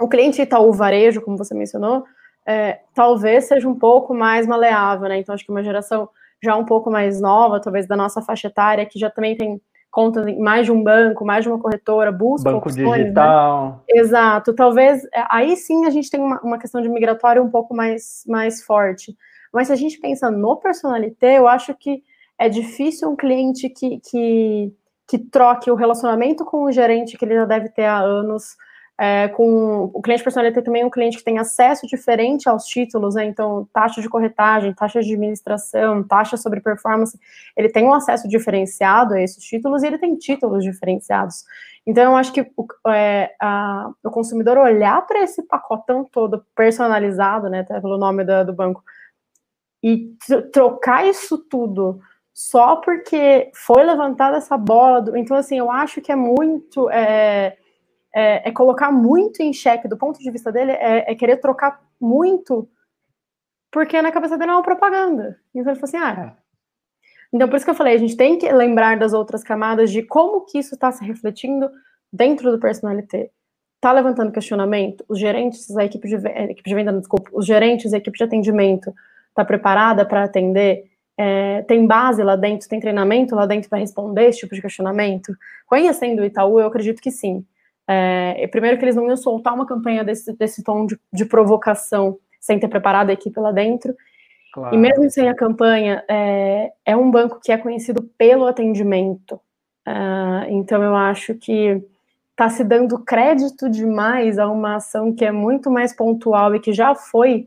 [0.00, 2.04] o cliente Itaú Varejo, como você mencionou,
[2.46, 5.18] é, talvez seja um pouco mais maleável, né?
[5.18, 6.08] Então, acho que uma geração
[6.42, 10.26] já um pouco mais nova, talvez da nossa faixa etária, que já também tem contas
[10.26, 13.02] em mais de um banco, mais de uma corretora, busca banco opções, né?
[13.04, 13.84] digital.
[13.88, 14.00] Né?
[14.00, 14.54] Exato.
[14.54, 18.22] Talvez é, aí sim a gente tem uma, uma questão de migratório um pouco mais,
[18.26, 19.16] mais forte.
[19.52, 22.02] Mas se a gente pensa no personalité, eu acho que
[22.38, 24.72] é difícil um cliente que, que,
[25.08, 28.54] que troque o relacionamento com o gerente que ele já deve ter há anos
[28.98, 33.24] é, com o cliente personalizado também um cliente que tem acesso diferente aos títulos, né?
[33.26, 37.18] Então, taxa de corretagem, taxa de administração, taxa sobre performance,
[37.56, 41.44] ele tem um acesso diferenciado a esses títulos e ele tem títulos diferenciados.
[41.86, 47.50] Então, eu acho que o, é, a, o consumidor olhar para esse pacotão todo personalizado,
[47.50, 48.82] né, até pelo nome da, do banco,
[49.82, 50.16] e
[50.52, 52.00] trocar isso tudo
[52.32, 55.00] só porque foi levantada essa bola.
[55.00, 56.90] Do, então, assim, eu acho que é muito.
[56.90, 57.56] É,
[58.16, 61.82] é, é, colocar muito em xeque, do ponto de vista dele, é, é, querer trocar
[62.00, 62.66] muito,
[63.70, 65.38] porque na cabeça dele é uma propaganda.
[65.54, 66.32] Então ele falou assim, ah.
[66.32, 66.46] É.
[67.30, 70.02] Então, por isso que eu falei, a gente tem que lembrar das outras camadas de
[70.02, 71.70] como que isso está se refletindo
[72.10, 73.30] dentro do personalité.
[73.74, 77.92] Está levantando questionamento, os gerentes, a equipe de, a equipe de venda, desculpa, os gerentes,
[77.92, 78.94] a equipe de atendimento
[79.28, 80.84] está preparada para atender?
[81.18, 85.36] É, tem base lá dentro, tem treinamento lá dentro para responder esse tipo de questionamento?
[85.66, 87.44] Conhecendo o Itaú, eu acredito que sim.
[87.88, 92.18] É, primeiro que eles não iam soltar uma campanha desse, desse tom de, de provocação
[92.40, 93.94] sem ter preparado a equipe lá dentro.
[94.52, 94.74] Claro.
[94.74, 99.34] E mesmo sem a campanha, é, é, um banco que é conhecido pelo atendimento.
[99.86, 101.82] Uh, então eu acho que
[102.30, 106.72] está se dando crédito demais a uma ação que é muito mais pontual e que
[106.72, 107.46] já foi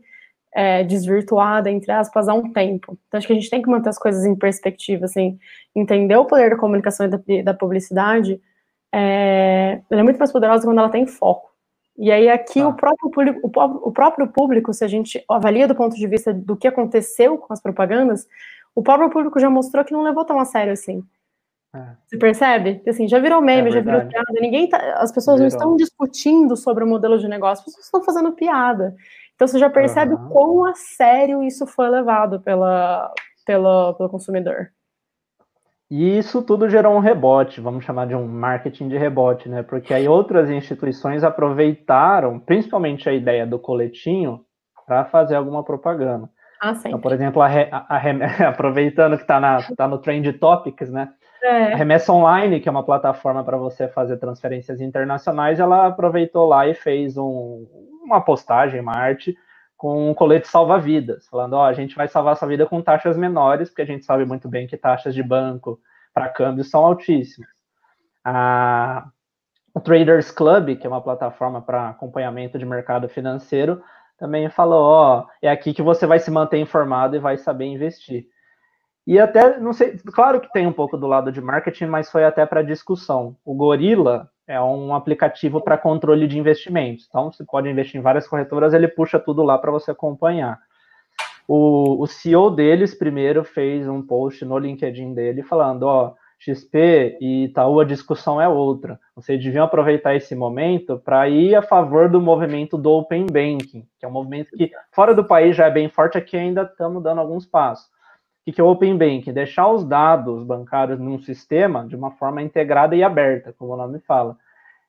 [0.52, 2.98] é, desvirtuada, entre aspas, há um tempo.
[3.06, 5.38] Então acho que a gente tem que manter as coisas em perspectiva, assim,
[5.74, 8.40] entender o poder da comunicação e da, da publicidade
[8.92, 11.50] é, ela é muito mais poderosa quando ela tem foco.
[11.96, 12.68] E aí aqui ah.
[12.68, 16.56] o, próprio público, o, próprio público, se a gente avalia do ponto de vista do
[16.56, 18.26] que aconteceu com as propagandas,
[18.74, 21.04] o próprio público já mostrou que não levou tão a sério assim.
[21.74, 21.96] É.
[22.06, 22.82] Você percebe?
[22.88, 24.40] Assim, já virou meme, é já virou piada.
[24.40, 25.50] Ninguém tá, as pessoas virou.
[25.50, 28.96] não estão discutindo sobre o modelo de negócio, as pessoas estão fazendo piada.
[29.34, 30.28] Então você já percebe uhum.
[30.28, 33.12] quão a sério isso foi levado pela,
[33.46, 34.70] pela, pelo consumidor.
[35.90, 39.64] E isso tudo gerou um rebote, vamos chamar de um marketing de rebote, né?
[39.64, 44.40] Porque aí outras instituições aproveitaram, principalmente a ideia do coletinho,
[44.86, 46.28] para fazer alguma propaganda.
[46.62, 47.98] Ah, então, por exemplo, a, a, a,
[48.50, 51.08] aproveitando que está tá no Trend Topics, né?
[51.42, 51.72] É.
[51.72, 56.68] A Remessa Online, que é uma plataforma para você fazer transferências internacionais, ela aproveitou lá
[56.68, 57.66] e fez um,
[58.04, 59.34] uma postagem, uma arte,
[59.80, 63.70] com um colete salva-vidas, falando, ó, a gente vai salvar sua vida com taxas menores,
[63.70, 65.80] porque a gente sabe muito bem que taxas de banco
[66.12, 67.48] para câmbio são altíssimas.
[68.22, 69.08] A,
[69.74, 73.82] o Traders Club, que é uma plataforma para acompanhamento de mercado financeiro,
[74.18, 78.26] também falou, ó, é aqui que você vai se manter informado e vai saber investir.
[79.06, 82.26] E até, não sei, claro que tem um pouco do lado de marketing, mas foi
[82.26, 83.34] até para discussão.
[83.42, 87.06] O Gorilla é um aplicativo para controle de investimentos.
[87.08, 90.58] Então, você pode investir em várias corretoras, ele puxa tudo lá para você acompanhar.
[91.46, 97.44] O, o CEO deles primeiro fez um post no LinkedIn dele falando, ó, XP e
[97.44, 98.98] Itaú a discussão é outra.
[99.14, 104.04] Vocês deviam aproveitar esse momento para ir a favor do movimento do Open Banking, que
[104.04, 107.20] é um movimento que fora do país já é bem forte, aqui ainda estamos dando
[107.20, 107.88] alguns passos.
[108.46, 109.32] O que é o Open Banking?
[109.32, 114.00] Deixar os dados bancários num sistema de uma forma integrada e aberta, como o nome
[114.00, 114.36] fala.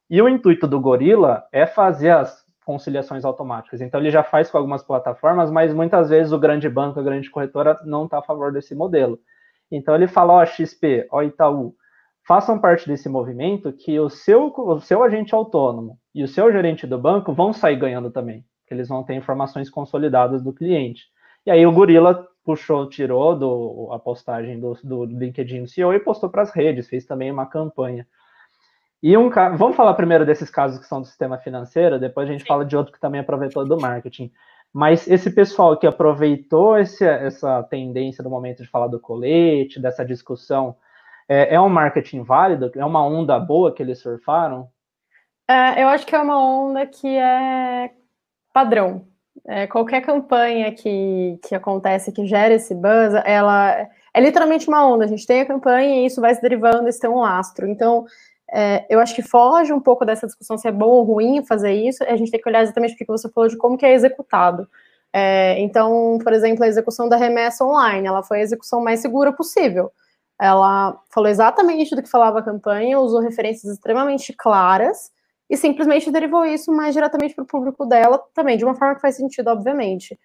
[0.10, 3.82] E o intuito do Gorilla é fazer as conciliações automáticas.
[3.82, 7.30] Então ele já faz com algumas plataformas, mas muitas vezes o grande banco, a grande
[7.30, 9.20] corretora não está a favor desse modelo.
[9.70, 11.76] Então ele fala, ó, XP, ó Itaú,
[12.26, 16.88] façam parte desse movimento que o seu, o seu agente autônomo e o seu gerente
[16.88, 21.06] do banco vão sair ganhando também, eles vão ter informações consolidadas do cliente.
[21.46, 26.00] E aí o Gorila puxou, tirou do, a postagem do, do LinkedIn do CEO e
[26.00, 28.08] postou para as redes, fez também uma campanha.
[29.02, 32.42] E um vamos falar primeiro desses casos que são do sistema financeiro, depois a gente
[32.42, 32.48] Sim.
[32.48, 34.32] fala de outro que também aproveitou do marketing.
[34.74, 40.06] Mas esse pessoal que aproveitou esse, essa tendência do momento de falar do colete, dessa
[40.06, 40.78] discussão,
[41.28, 42.72] é, é, um marketing válido?
[42.76, 44.70] É uma onda boa que eles surfaram?
[45.48, 47.92] É, eu acho que é uma onda que é
[48.54, 49.08] padrão.
[49.48, 55.06] É, qualquer campanha que, que acontece, que gera esse buzz, ela é literalmente uma onda.
[55.06, 57.68] A gente tem a campanha e isso vai se derivando, isso tem um lastro.
[57.68, 58.06] Então,
[58.52, 61.72] é, eu acho que foge um pouco dessa discussão se é bom ou ruim fazer
[61.74, 64.68] isso, a gente tem que olhar exatamente porque você falou de como que é executado.
[65.14, 69.32] É, então, por exemplo, a execução da remessa online, ela foi a execução mais segura
[69.34, 69.92] possível.
[70.40, 75.12] Ela falou exatamente do que falava a campanha, usou referências extremamente claras
[75.52, 79.02] e simplesmente derivou isso mais diretamente para o público dela, também, de uma forma que
[79.02, 80.18] faz sentido, obviamente.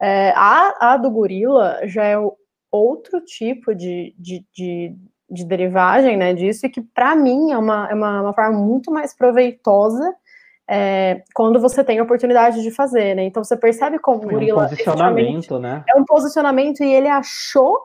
[0.00, 2.16] É, a, a do Gorila já é
[2.72, 4.96] outro tipo de, de, de
[5.30, 8.90] de derivagem né, disso, e que para mim é uma, é uma, uma, forma muito
[8.90, 10.12] mais proveitosa
[10.68, 13.24] é, quando você tem a oportunidade de fazer, né?
[13.24, 14.62] Então você percebe como o gorila.
[14.62, 15.84] É um posicionamento, né?
[15.88, 17.78] É um posicionamento e ele achou,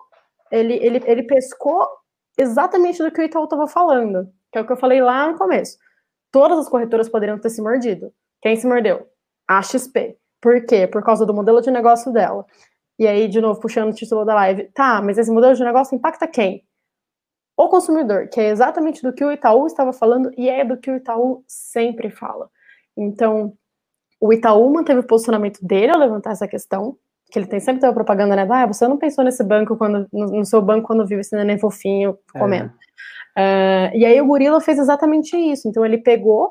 [0.52, 1.88] ele, ele, ele pescou
[2.38, 5.38] exatamente do que o Itaú estava falando, que é o que eu falei lá no
[5.38, 5.78] começo.
[6.36, 8.12] Todas as corretoras poderiam ter se mordido.
[8.42, 9.08] Quem se mordeu?
[9.48, 10.18] A XP.
[10.42, 10.86] Por quê?
[10.86, 12.46] Por causa do modelo de negócio dela.
[13.00, 14.66] E aí, de novo, puxando o título da live.
[14.74, 16.62] Tá, mas esse modelo de negócio impacta quem?
[17.58, 20.92] o consumidor, que é exatamente do que o Itaú estava falando e é do que
[20.92, 22.50] o Itaú sempre fala.
[22.98, 23.54] Então,
[24.20, 26.98] o Itaú manteve o posicionamento dele ao levantar essa questão,
[27.32, 28.46] que ele tem sempre teve propaganda, né?
[28.50, 31.58] Ah, você não pensou nesse banco quando no, no seu banco quando viu esse neném
[31.58, 32.66] fofinho comendo.
[32.66, 32.95] É.
[33.38, 35.68] Uh, e aí o Gorila fez exatamente isso.
[35.68, 36.48] Então ele pegou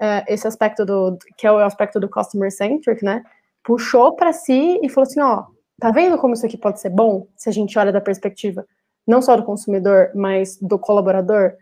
[0.00, 3.22] uh, esse aspecto do que é o aspecto do customer centric, né?
[3.64, 5.44] Puxou para si e falou assim, ó,
[5.80, 8.64] tá vendo como isso aqui pode ser bom se a gente olha da perspectiva
[9.06, 11.52] não só do consumidor, mas do colaborador.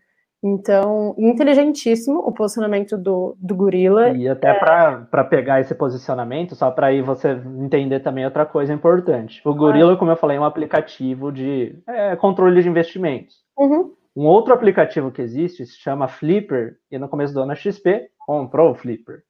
[0.42, 4.10] Então, inteligentíssimo o posicionamento do, do gorila.
[4.10, 4.54] E até é...
[4.54, 9.42] para pegar esse posicionamento, só para aí você entender também outra coisa importante.
[9.44, 13.36] O gorila, como eu falei, é um aplicativo de é, controle de investimentos.
[13.58, 13.92] Uhum.
[14.16, 18.08] Um outro aplicativo que existe se chama Flipper, e no começo do ano a XP
[18.18, 19.22] comprou o Flipper.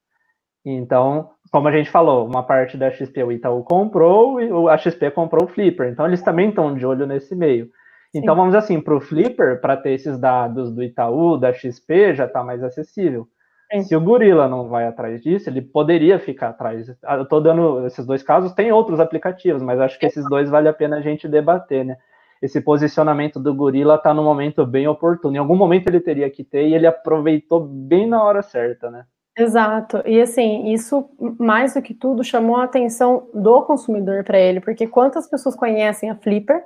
[0.64, 5.10] Então, como a gente falou, uma parte da XP o Itaú comprou e a XP
[5.10, 5.88] comprou o Flipper.
[5.90, 7.70] Então, eles também estão de olho nesse meio.
[8.14, 12.26] Então, vamos assim, para o Flipper, para ter esses dados do Itaú, da XP, já
[12.26, 13.28] está mais acessível.
[13.72, 13.82] Sim.
[13.84, 16.92] Se o Gorila não vai atrás disso, ele poderia ficar atrás.
[17.04, 20.50] Ah, eu estou dando esses dois casos, tem outros aplicativos, mas acho que esses dois
[20.50, 21.96] vale a pena a gente debater, né?
[22.40, 25.37] Esse posicionamento do Gorila está no momento bem oportuno.
[25.37, 29.05] Em algum momento ele teria que ter e ele aproveitou bem na hora certa, né?
[29.37, 30.03] Exato.
[30.07, 34.87] E assim, isso mais do que tudo chamou a atenção do consumidor para ele, porque
[34.87, 36.62] quantas pessoas conhecem a Flipper?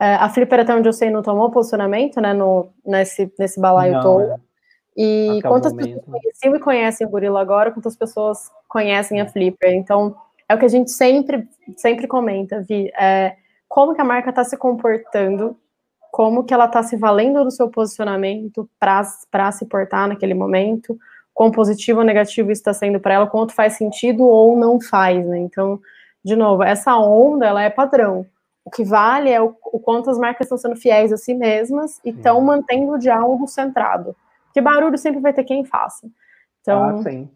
[0.00, 3.94] É, a Flipper, até onde eu sei, não tomou posicionamento, né, no, nesse, nesse balaio
[3.94, 4.22] não, todo.
[4.22, 4.36] É.
[4.96, 5.94] E Acabou quantas mesmo.
[5.94, 9.72] pessoas conheciam e conhecem o Gorila agora, quantas pessoas conhecem a Flipper?
[9.72, 10.14] Então,
[10.48, 13.36] é o que a gente sempre, sempre comenta, Vi, é,
[13.74, 15.56] como que a marca está se comportando
[16.12, 20.96] como que ela está se valendo do seu posicionamento para se portar naquele momento,
[21.34, 25.26] quão positivo ou negativo isso está sendo para ela, quanto faz sentido ou não faz,
[25.26, 25.38] né?
[25.38, 25.80] Então,
[26.24, 28.24] de novo, essa onda, ela é padrão.
[28.64, 32.00] O que vale é o, o quanto as marcas estão sendo fiéis a si mesmas
[32.04, 34.14] e estão mantendo o diálogo centrado.
[34.44, 36.06] Porque barulho sempre vai ter quem faça.
[36.60, 37.28] Então, ah, sim.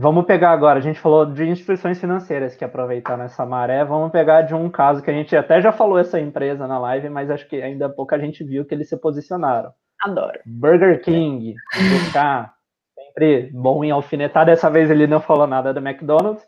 [0.00, 4.40] Vamos pegar agora, a gente falou de instituições financeiras que aproveitaram essa maré, vamos pegar
[4.40, 7.46] de um caso que a gente até já falou essa empresa na live, mas acho
[7.46, 9.70] que ainda pouca gente viu que eles se posicionaram.
[10.02, 10.40] Adoro.
[10.46, 12.50] Burger King, BK,
[12.96, 16.46] sempre bom em alfinetar, dessa vez ele não falou nada do McDonald's,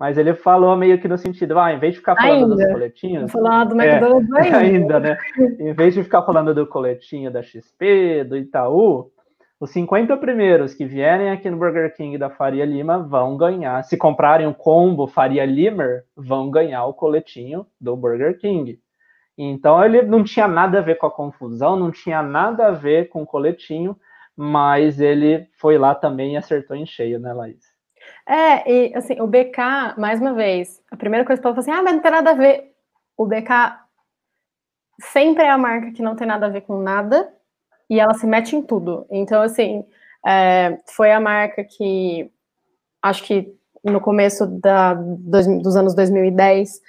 [0.00, 2.56] mas ele falou meio que no sentido, ah, em vez de ficar falando ainda.
[2.56, 3.30] dos coletinhos...
[3.30, 4.96] Falar do McDonald's é, ainda.
[4.96, 5.18] ainda, né?
[5.60, 9.10] Em vez de ficar falando do coletinho da XP, do Itaú,
[9.64, 13.82] os 50 primeiros que vierem aqui no Burger King da Faria Lima vão ganhar.
[13.82, 18.78] Se comprarem o combo Faria Limer, vão ganhar o coletinho do Burger King.
[19.38, 23.08] Então ele não tinha nada a ver com a confusão, não tinha nada a ver
[23.08, 23.98] com o coletinho,
[24.36, 27.64] mas ele foi lá também e acertou em cheio, né, Laís?
[28.28, 31.80] É, e assim, o BK, mais uma vez, a primeira coisa que eu falei assim,
[31.80, 32.70] ah, mas não tem nada a ver.
[33.16, 33.78] O BK
[35.00, 37.32] sempre é a marca que não tem nada a ver com nada,
[37.88, 39.06] e ela se mete em tudo.
[39.10, 39.84] Então, assim,
[40.26, 42.30] é, foi a marca que
[43.02, 46.80] acho que no começo da, dos, dos anos 2010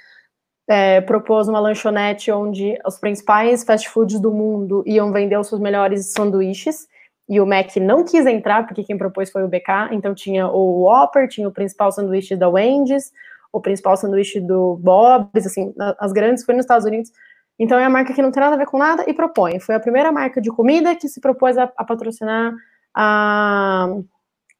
[0.67, 5.61] é, propôs uma lanchonete onde os principais fast foods do mundo iam vender os seus
[5.61, 6.87] melhores sanduíches
[7.27, 9.89] e o Mac não quis entrar porque quem propôs foi o BK.
[9.91, 13.11] Então tinha o Whopper, tinha o principal sanduíche da Wendy's,
[13.51, 17.11] o principal sanduíche do Bob's, assim, as grandes foi nos Estados Unidos.
[17.57, 19.59] Então é a marca que não tem nada a ver com nada e propõe.
[19.59, 22.53] Foi a primeira marca de comida que se propôs a, a patrocinar
[22.93, 23.87] a,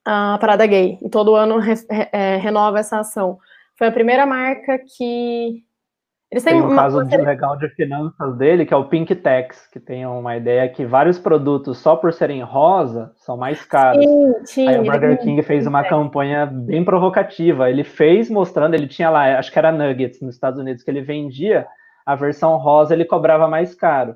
[0.06, 0.98] a parada gay.
[1.02, 3.38] E todo ano re, re, é, renova essa ação.
[3.78, 5.64] Foi a primeira marca que.
[6.32, 9.68] Eles têm tem um caso de legal de finanças dele, que é o Pink Tax,
[9.68, 14.04] que tem uma ideia que vários produtos, só por serem rosa, são mais caros.
[14.04, 17.70] Sim, sim, Aí o Burger King fez uma campanha bem provocativa.
[17.70, 21.02] Ele fez mostrando, ele tinha lá, acho que era nuggets nos Estados Unidos, que ele
[21.02, 21.68] vendia
[22.06, 24.16] a versão rosa ele cobrava mais caro.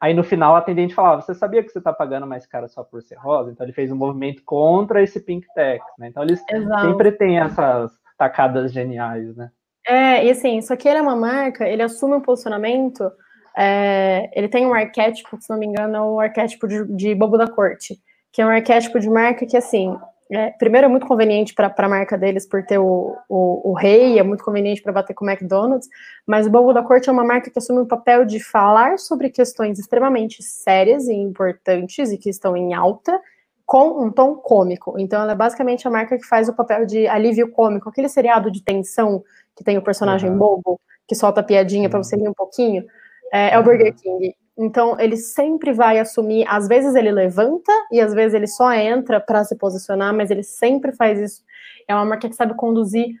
[0.00, 2.82] Aí no final a atendente falava: Você sabia que você está pagando mais caro só
[2.82, 3.50] por ser rosa?
[3.50, 6.08] Então ele fez um movimento contra esse Pink Tax, né?
[6.08, 6.86] Então eles Exato.
[6.86, 9.50] sempre têm essas tacadas geniais, né?
[9.86, 13.10] É, e assim, só que ele é uma marca, ele assume um posicionamento,
[13.56, 17.36] é, ele tem um arquétipo, se não me engano, é o arquétipo de, de bobo
[17.36, 17.98] da corte,
[18.32, 19.98] que é um arquétipo de marca que, assim,
[20.32, 24.18] é, primeiro, é muito conveniente para a marca deles por ter o, o, o rei,
[24.18, 25.88] é muito conveniente para bater com o McDonald's,
[26.26, 29.28] mas o Bobo da Corte é uma marca que assume o papel de falar sobre
[29.28, 33.20] questões extremamente sérias e importantes e que estão em alta,
[33.66, 34.94] com um tom cômico.
[34.98, 38.50] Então, ela é basicamente a marca que faz o papel de alívio cômico, aquele seriado
[38.50, 39.22] de tensão
[39.56, 40.38] que tem o personagem uhum.
[40.38, 41.90] bobo, que solta piadinha uhum.
[41.90, 42.84] para você rir um pouquinho,
[43.32, 44.34] é, é o Burger King.
[44.62, 49.18] Então, ele sempre vai assumir, às vezes ele levanta e às vezes ele só entra
[49.18, 51.42] para se posicionar, mas ele sempre faz isso.
[51.88, 53.14] É uma marca que sabe conduzir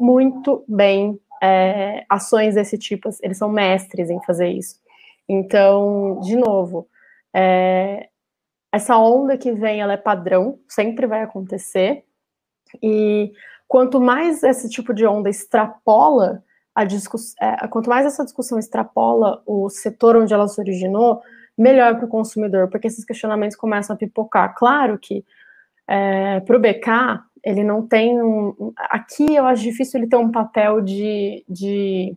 [0.00, 3.10] muito bem é, ações desse tipo.
[3.20, 4.80] Eles são mestres em fazer isso.
[5.28, 6.88] Então, de novo,
[7.34, 8.08] é,
[8.72, 12.04] essa onda que vem, ela é padrão, sempre vai acontecer.
[12.82, 13.34] E
[13.68, 16.42] quanto mais esse tipo de onda extrapola
[16.76, 17.34] a discuss...
[17.40, 21.22] É, quanto mais essa discussão extrapola o setor onde ela se originou,
[21.56, 24.54] melhor para o consumidor, porque esses questionamentos começam a pipocar.
[24.54, 25.24] Claro que
[25.88, 28.74] é, para o BK, ele não tem um.
[28.76, 32.14] Aqui eu acho difícil ele ter um papel de, de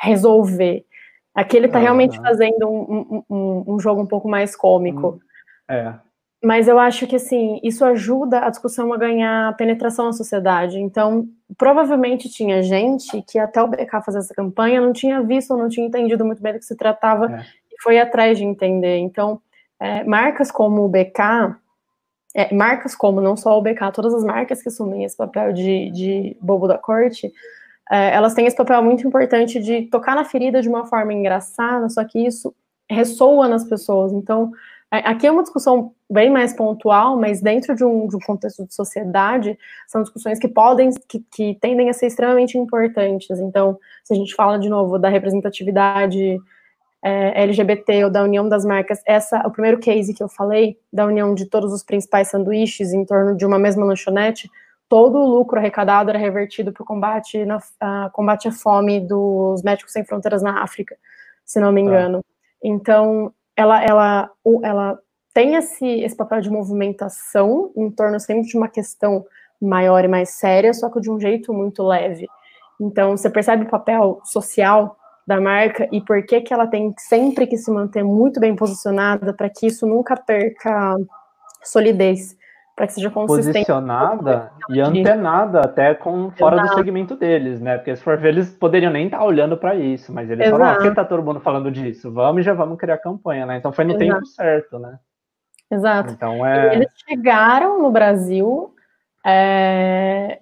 [0.00, 0.84] resolver.
[1.32, 5.20] Aqui ele está ah, realmente fazendo um, um, um, jogo um pouco mais cômico.
[5.68, 5.94] É.
[6.42, 10.78] Mas eu acho que assim, isso ajuda a discussão a ganhar penetração na sociedade.
[10.78, 15.58] Então, provavelmente tinha gente que até o BK fazer essa campanha não tinha visto ou
[15.58, 17.44] não tinha entendido muito bem do que se tratava é.
[17.70, 18.96] e foi atrás de entender.
[18.96, 19.40] Então,
[19.78, 21.56] é, marcas como o BK,
[22.34, 25.90] é, marcas como não só o BK, todas as marcas que assumem esse papel de,
[25.90, 27.30] de bobo da corte,
[27.90, 31.88] é, elas têm esse papel muito importante de tocar na ferida de uma forma engraçada,
[31.90, 32.54] só que isso
[32.88, 34.12] ressoa nas pessoas.
[34.12, 34.52] Então,
[34.90, 38.74] Aqui é uma discussão bem mais pontual, mas dentro de um, de um contexto de
[38.74, 43.38] sociedade, são discussões que podem, que, que, tendem a ser extremamente importantes.
[43.38, 46.40] Então, se a gente fala de novo da representatividade
[47.02, 51.06] é, LGBT ou da união das marcas, essa, o primeiro case que eu falei, da
[51.06, 54.50] união de todos os principais sanduíches em torno de uma mesma lanchonete,
[54.88, 57.60] todo o lucro arrecadado era revertido para o combate, na,
[58.12, 60.96] combate à fome dos Médicos Sem Fronteiras na África,
[61.44, 61.86] se não me tá.
[61.86, 62.24] engano.
[62.62, 64.30] Então, ela, ela,
[64.64, 64.98] ela
[65.34, 69.24] tem esse, esse papel de movimentação em torno sempre de uma questão
[69.60, 72.26] maior e mais séria, só que de um jeito muito leve.
[72.80, 74.96] Então, você percebe o papel social
[75.26, 79.34] da marca e por que que ela tem sempre que se manter muito bem posicionada
[79.34, 80.96] para que isso nunca perca
[81.62, 82.34] solidez,
[82.80, 83.66] para que seja consistente.
[83.66, 86.70] Posicionada e antenada até com fora Exato.
[86.70, 87.76] do segmento deles, né?
[87.76, 90.58] Porque se for ver, eles poderiam nem estar tá olhando para isso, mas eles Exato.
[90.58, 92.10] falaram, ah, que tá todo mundo falando disso?
[92.10, 93.58] Vamos e já vamos criar campanha, né?
[93.58, 94.04] Então foi no Exato.
[94.06, 94.98] tempo certo, né?
[95.70, 96.14] Exato.
[96.14, 96.74] Então é...
[96.74, 98.74] Eles chegaram no Brasil
[99.26, 100.40] é,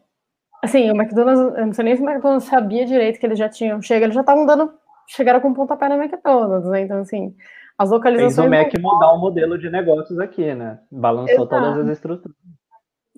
[0.63, 3.49] Assim, o McDonald's, eu não sei nem se o McDonald's sabia direito que eles já
[3.49, 4.73] tinham chega, eles já estavam dando,
[5.09, 6.83] chegaram com pontapé no McDonald's, né?
[6.83, 7.35] Então, assim,
[7.79, 8.35] as localizações.
[8.35, 10.81] Fez o Mac mudar o modelo de negócios aqui, né?
[10.91, 11.49] Balançou Exato.
[11.49, 12.37] todas as estruturas.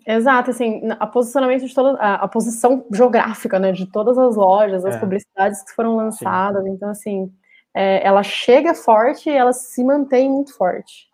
[0.07, 4.85] Exato, assim, a posicionamento de toda a, a, posição geográfica, né, de todas as lojas,
[4.85, 4.99] as é.
[4.99, 6.71] publicidades que foram lançadas, Sim.
[6.71, 7.31] então assim,
[7.75, 11.11] é, ela chega forte e ela se mantém muito forte.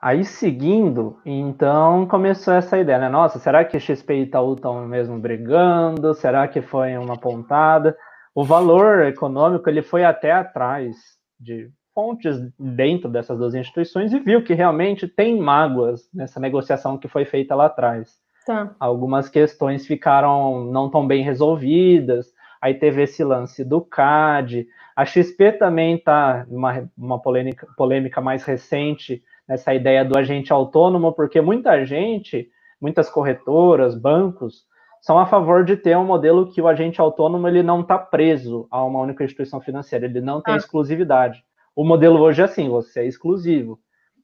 [0.00, 3.08] Aí seguindo, então começou essa ideia, né?
[3.08, 6.14] Nossa, será que XP e Itaú estão mesmo brigando?
[6.14, 7.96] Será que foi uma pontada?
[8.34, 10.96] O valor econômico ele foi até atrás
[11.40, 17.08] de fontes dentro dessas duas instituições e viu que realmente tem mágoas nessa negociação que
[17.08, 18.20] foi feita lá atrás.
[18.44, 18.70] Tá.
[18.78, 22.26] Algumas questões ficaram não tão bem resolvidas.
[22.60, 24.68] Aí teve esse lance do CAD.
[24.94, 31.12] A XP também está numa uma polêmica, polêmica mais recente nessa ideia do agente autônomo,
[31.12, 34.66] porque muita gente, muitas corretoras, bancos,
[35.00, 38.66] são a favor de ter um modelo que o agente autônomo ele não está preso
[38.70, 40.56] a uma única instituição financeira, ele não tem ah.
[40.56, 41.44] exclusividade.
[41.76, 43.78] O modelo hoje é assim, você é exclusivo.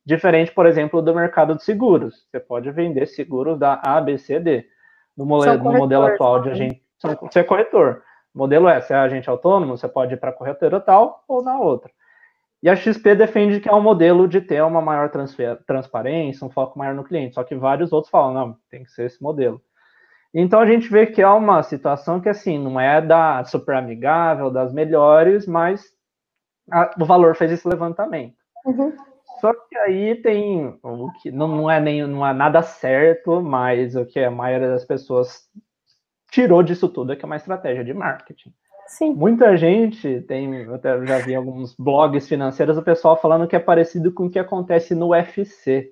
[0.05, 2.27] Diferente, por exemplo, do mercado de seguros.
[2.31, 4.67] Você pode vender seguros da A, B, C, D.
[5.15, 8.03] No, modelo, no modelo atual de agente, você é corretor.
[8.35, 11.45] O modelo é, você é agente autônomo, você pode ir para a corretora tal ou
[11.45, 11.93] na outra.
[12.63, 15.11] E a XP defende que é um modelo de ter uma maior
[15.67, 19.07] transparência, um foco maior no cliente, só que vários outros falam, não, tem que ser
[19.07, 19.61] esse modelo.
[20.33, 24.51] Então a gente vê que é uma situação que, assim, não é da super amigável,
[24.51, 25.85] das melhores, mas
[26.71, 28.35] a, o valor fez esse levantamento.
[28.65, 28.93] Uhum.
[29.41, 33.97] Só que aí tem o que não, não é nem não é nada certo, mas
[33.97, 35.49] o que a maioria das pessoas
[36.31, 38.53] tirou disso tudo é que é uma estratégia de marketing.
[38.87, 39.15] Sim.
[39.15, 43.61] Muita gente tem, eu até já vi alguns blogs financeiros, o pessoal falando que é
[43.61, 45.91] parecido com o que acontece no UFC.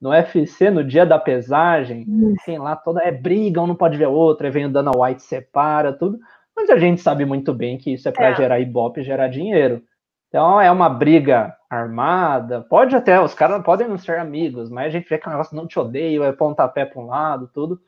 [0.00, 2.34] No UFC, no dia da pesagem, hum.
[2.46, 5.22] tem lá toda é briga, um não pode ver outro, aí vem o Dana White
[5.22, 6.18] separa, tudo.
[6.56, 8.34] Mas a gente sabe muito bem que isso é para é.
[8.34, 9.82] gerar ibope e gerar dinheiro.
[10.28, 14.90] Então é uma briga armada, pode até, os caras podem não ser amigos, mas a
[14.90, 17.80] gente vê que o negócio não te odeia, é pontapé para um lado, tudo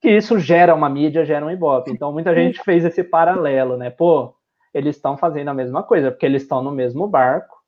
[0.00, 1.90] que isso gera uma mídia, gera um ibope.
[1.90, 3.90] Então muita gente fez esse paralelo, né?
[3.90, 4.34] Pô,
[4.72, 7.58] eles estão fazendo a mesma coisa, porque eles estão no mesmo barco.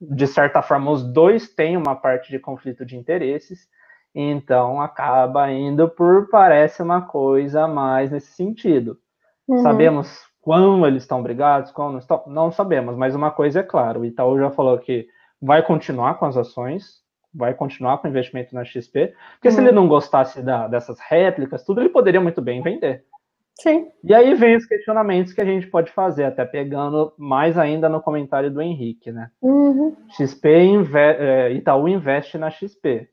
[0.00, 3.68] De certa forma, os dois têm uma parte de conflito de interesses,
[4.14, 8.98] então acaba indo por parece uma coisa mais nesse sentido.
[9.46, 9.58] Uhum.
[9.58, 13.98] Sabemos quando eles estão brigados, quando não estão, não sabemos, mas uma coisa é clara,
[13.98, 15.08] o Itaú já falou que
[15.40, 17.02] vai continuar com as ações,
[17.34, 19.54] vai continuar com investimento na XP, porque uhum.
[19.54, 23.06] se ele não gostasse da, dessas réplicas, tudo, ele poderia muito bem vender.
[23.54, 23.88] Sim.
[24.02, 28.02] E aí vem os questionamentos que a gente pode fazer, até pegando mais ainda no
[28.02, 29.30] comentário do Henrique, né?
[29.40, 29.96] Uhum.
[30.10, 33.08] XP inve é, Itaú investe na XP.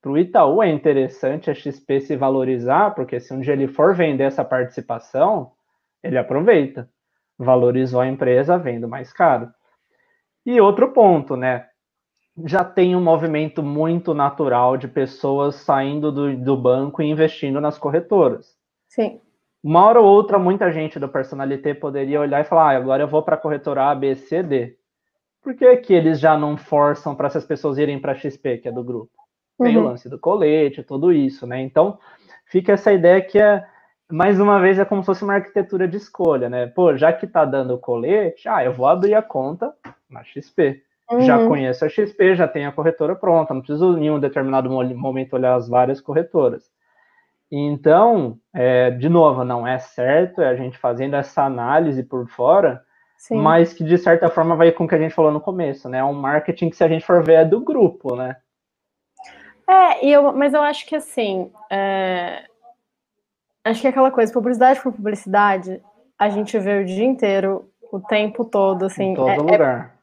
[0.00, 3.94] Para o Itaú é interessante a XP se valorizar, porque se um dia ele for
[3.94, 5.52] vender essa participação,
[6.02, 6.88] ele aproveita.
[7.38, 9.50] Valorizou a empresa vendo mais caro.
[10.44, 11.66] E outro ponto, né?
[12.44, 17.78] já tem um movimento muito natural de pessoas saindo do, do banco e investindo nas
[17.78, 18.56] corretoras.
[18.88, 19.20] Sim.
[19.62, 23.08] Uma hora ou outra, muita gente do Personalité poderia olhar e falar: ah, agora eu
[23.08, 24.76] vou para a corretora A, B, C, D.
[25.42, 28.68] Por que, que eles já não forçam para essas pessoas irem para a XP, que
[28.68, 29.10] é do grupo?
[29.60, 29.84] Tem uhum.
[29.84, 31.60] o lance do colete, tudo isso, né?
[31.60, 31.98] Então,
[32.46, 33.64] fica essa ideia que é,
[34.12, 36.66] mais uma vez, é como se fosse uma arquitetura de escolha, né?
[36.66, 39.72] Pô, já que tá dando o colete, ah, eu vou abrir a conta
[40.08, 40.82] na XP.
[41.10, 41.22] Uhum.
[41.22, 45.32] Já conheço a XP, já tenho a corretora pronta, não preciso em um determinado momento
[45.34, 46.70] olhar as várias corretoras.
[47.50, 52.82] Então, é, de novo, não é certo, é a gente fazendo essa análise por fora,
[53.18, 53.36] Sim.
[53.36, 55.98] mas que de certa forma vai com o que a gente falou no começo, né?
[55.98, 58.36] É um marketing que, se a gente for ver, é do grupo, né?
[59.68, 61.50] É, eu, mas eu acho que assim.
[61.70, 62.44] É,
[63.64, 65.80] acho que é aquela coisa, publicidade por publicidade,
[66.18, 69.12] a gente vê o dia inteiro, o tempo todo, assim.
[69.12, 69.94] Em todo é, é lugar.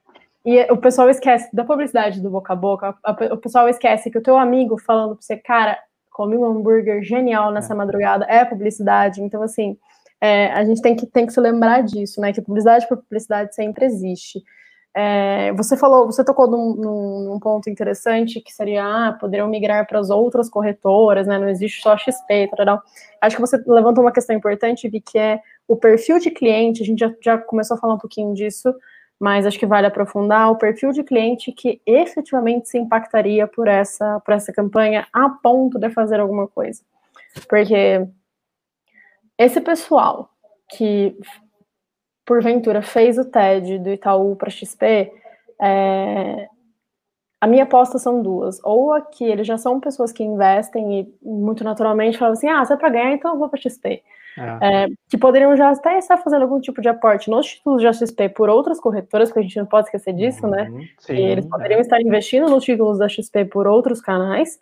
[0.46, 2.96] E o pessoal esquece da publicidade do boca a boca,
[3.32, 5.78] o pessoal esquece que o teu amigo falando pra você, cara,
[6.10, 7.78] comi um hambúrguer genial nessa é.
[7.78, 9.22] madrugada, é publicidade.
[9.22, 9.78] Então, assim,
[10.22, 12.34] é, a gente tem que, tem que se lembrar disso, né?
[12.34, 14.42] Que publicidade por publicidade sempre existe.
[15.02, 16.76] É, você falou, você tocou num,
[17.24, 21.40] num, ponto interessante que seria, ah, poderiam migrar para as outras corretoras, né?
[21.40, 22.84] Não existe só XP, tal.
[23.22, 26.84] Acho que você levantou uma questão importante, Vi, que é o perfil de cliente.
[26.84, 28.76] A gente já, já começou a falar um pouquinho disso,
[29.18, 34.20] mas acho que vale aprofundar o perfil de cliente que efetivamente se impactaria por essa,
[34.20, 36.82] por essa campanha a ponto de fazer alguma coisa.
[37.48, 38.06] Porque
[39.38, 40.30] esse pessoal
[40.68, 41.18] que
[42.30, 45.12] porventura fez o TED do Itaú para XP,
[45.60, 46.48] é,
[47.42, 48.64] a minha aposta são duas.
[48.64, 52.72] Ou aqui eles já são pessoas que investem e muito naturalmente falam assim: ah, se
[52.72, 54.04] é para ganhar, então eu vou para XP.
[54.38, 54.84] É.
[54.84, 58.30] É, que poderiam já até estar fazendo algum tipo de aporte nos títulos de XP
[58.30, 60.70] por outras corretoras, porque a gente não pode esquecer disso, né?
[60.70, 60.88] uhum, né?
[61.00, 61.82] Sim, e eles poderiam é.
[61.82, 64.60] estar investindo nos títulos da XP por outros canais.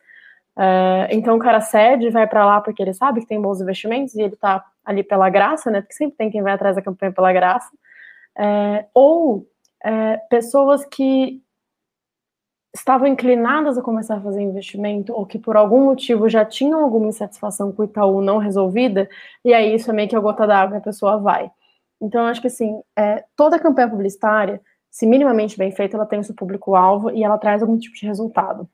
[0.58, 4.16] É, então o cara cede, vai para lá porque ele sabe que tem bons investimentos
[4.16, 5.82] e ele está ali pela graça, né?
[5.82, 7.70] Porque sempre tem quem vai atrás da campanha pela graça.
[8.38, 9.46] É, ou
[9.84, 11.44] é, pessoas que
[12.74, 17.08] estavam inclinadas a começar a fazer investimento ou que por algum motivo já tinham alguma
[17.08, 19.10] insatisfação com o Itaú não resolvida,
[19.44, 21.52] e aí isso é meio que a gota d'água, a pessoa vai.
[22.00, 26.20] Então, eu acho que assim, é, toda campanha publicitária, se minimamente bem feita, ela tem
[26.20, 28.70] o seu público-alvo e ela traz algum tipo de resultado.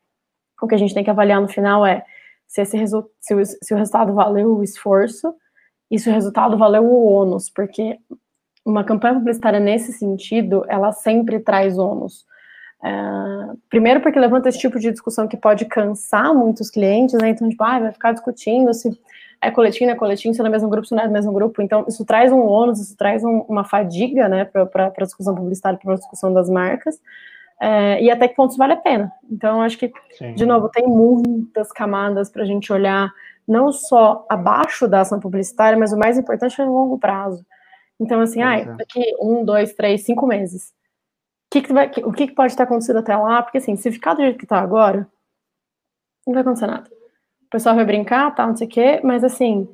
[0.61, 2.05] O que a gente tem que avaliar no final é
[2.45, 2.77] se, esse
[3.19, 5.33] se, o, se o resultado valeu o esforço
[5.93, 7.99] e se o resultado valeu o ônus, porque
[8.65, 12.25] uma campanha publicitária nesse sentido, ela sempre traz ônus.
[12.81, 17.29] Uh, primeiro porque levanta esse tipo de discussão que pode cansar muitos clientes, né?
[17.29, 18.89] Então, tipo, ah, vai ficar discutindo se
[19.39, 21.31] é coletinho, não é coletinho, se é no mesmo grupo, se não é no mesmo
[21.31, 21.61] grupo.
[21.61, 25.77] Então, isso traz um ônus, isso traz um, uma fadiga, né, para a discussão publicitária,
[25.77, 26.95] para a discussão das marcas.
[27.61, 29.11] Uh, e até que pontos vale a pena.
[29.31, 30.33] Então, acho que, Sim.
[30.33, 33.13] de novo, tem muitas camadas para a gente olhar
[33.47, 37.45] não só abaixo da ação publicitária, mas o mais importante é no longo prazo.
[37.99, 40.73] Então, assim, ah, daqui um, dois, três, cinco meses.
[41.47, 43.41] O que, que vai, o que, que pode ter acontecido até lá?
[43.41, 45.07] Porque, assim, se ficar do jeito que está agora,
[46.25, 46.89] não vai acontecer nada.
[47.45, 49.69] O pessoal vai brincar, tá, não sei o quê, mas, assim,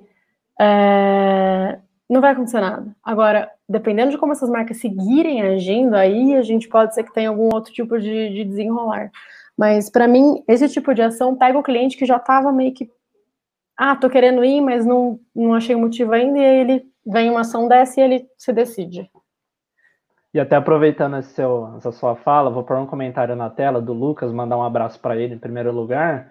[0.60, 2.94] é, não vai acontecer nada.
[3.04, 7.30] Agora, dependendo de como essas marcas seguirem agindo, aí a gente pode ser que tenha
[7.30, 9.10] algum outro tipo de, de desenrolar.
[9.58, 12.92] Mas, para mim, esse tipo de ação pega o cliente que já estava meio que
[13.82, 17.30] ah, tô querendo ir, mas não, não achei o motivo ainda, e aí ele vem
[17.30, 19.10] uma ação dessa e ele se decide.
[20.34, 24.34] E até aproveitando seu, essa sua fala, vou pôr um comentário na tela do Lucas,
[24.34, 26.30] mandar um abraço para ele em primeiro lugar.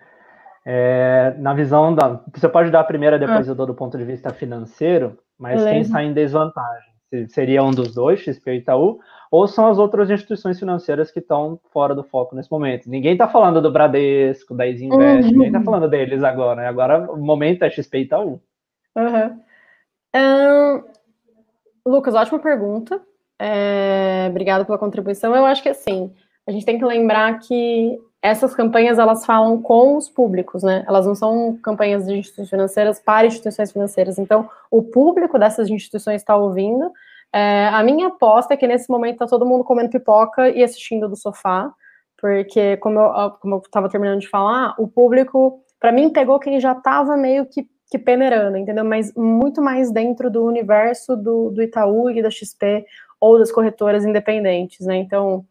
[0.66, 2.20] É, na visão da.
[2.34, 3.52] Você pode dar a primeira, depois ah.
[3.52, 6.92] eu dou do ponto de vista financeiro, mas quem está em desvantagem?
[7.28, 8.98] Seria um dos dois, XP e Itaú,
[9.30, 12.88] ou são as outras instituições financeiras que estão fora do foco nesse momento.
[12.88, 15.32] Ninguém está falando do Bradesco, da Invest, uhum.
[15.32, 16.62] ninguém está falando deles agora.
[16.62, 16.68] Né?
[16.68, 18.40] Agora o momento é XP e Itaú.
[18.96, 19.40] Uhum.
[20.16, 20.82] Um,
[21.86, 23.00] Lucas, ótima pergunta.
[23.38, 25.34] É, obrigada pela contribuição.
[25.34, 26.12] Eu acho que assim,
[26.46, 30.84] a gente tem que lembrar que essas campanhas elas falam com os públicos, né?
[30.88, 34.18] Elas não são campanhas de instituições financeiras para instituições financeiras.
[34.18, 36.90] Então, o público dessas instituições está ouvindo
[37.32, 41.08] é, a minha aposta é que nesse momento tá todo mundo comendo pipoca e assistindo
[41.08, 41.72] do sofá,
[42.20, 46.58] porque, como eu, como eu tava terminando de falar, o público, para mim, pegou quem
[46.58, 48.84] já tava meio que, que peneirando, entendeu?
[48.84, 52.84] Mas muito mais dentro do universo do, do Itaú e da XP
[53.20, 54.96] ou das corretoras independentes, né?
[54.96, 55.44] Então,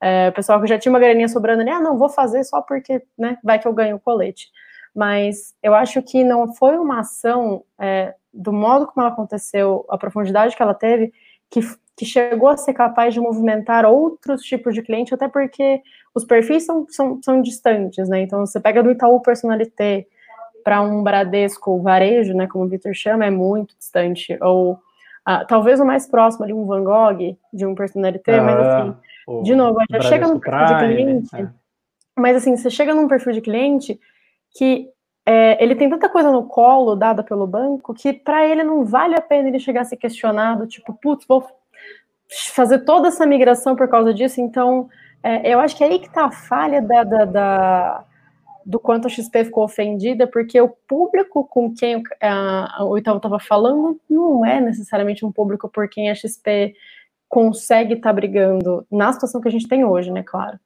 [0.00, 2.60] é, o pessoal que já tinha uma graninha sobrando ali, ah, não, vou fazer só
[2.60, 4.48] porque, né, vai que eu ganho o colete.
[4.94, 9.98] Mas eu acho que não foi uma ação é, do modo como ela aconteceu, a
[9.98, 11.12] profundidade que ela teve,
[11.50, 11.60] que,
[11.96, 15.82] que chegou a ser capaz de movimentar outros tipos de cliente, até porque
[16.14, 18.22] os perfis são, são, são distantes, né?
[18.22, 20.06] Então, você pega do Itaú Personalité
[20.64, 24.38] para um Bradesco varejo, né, como o Victor chama, é muito distante.
[24.40, 24.78] Ou
[25.24, 29.42] ah, talvez o mais próximo ali, um Van Gogh, de um Personalité, ah, mas assim,
[29.42, 31.48] de novo, já chega num perfil de cliente, é.
[32.16, 34.00] mas assim, você chega num perfil de cliente
[34.54, 34.88] que
[35.24, 39.14] é, ele tem tanta coisa no colo dada pelo banco que para ele não vale
[39.14, 41.46] a pena ele chegar a ser questionado, tipo, putz, vou
[42.54, 44.40] fazer toda essa migração por causa disso.
[44.40, 44.88] Então,
[45.22, 48.04] é, eu acho que é aí que está a falha da, da, da,
[48.66, 53.38] do quanto a XP ficou ofendida, porque o público com quem a, o Itaú estava
[53.38, 56.74] falando não é necessariamente um público por quem a XP
[57.28, 60.58] consegue estar tá brigando na situação que a gente tem hoje, né, claro.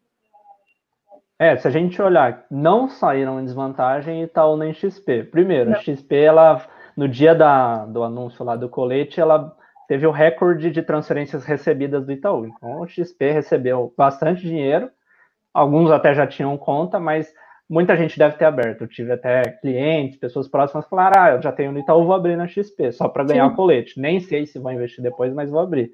[1.39, 5.25] É, se a gente olhar, não saíram em desvantagem Itaú nem XP.
[5.25, 5.77] Primeiro, não.
[5.77, 6.63] a XP, ela,
[6.97, 9.55] no dia da, do anúncio lá do colete, ela
[9.87, 12.47] teve o recorde de transferências recebidas do Itaú.
[12.47, 14.91] Então, o XP recebeu bastante dinheiro,
[15.53, 17.31] alguns até já tinham conta, mas
[17.69, 18.83] muita gente deve ter aberto.
[18.83, 22.37] Eu tive até clientes, pessoas próximas falaram: ah, eu já tenho no Itaú, vou abrir
[22.37, 23.53] na XP, só para ganhar Sim.
[23.53, 24.01] o colete.
[24.01, 25.93] Nem sei se vou investir depois, mas vou abrir.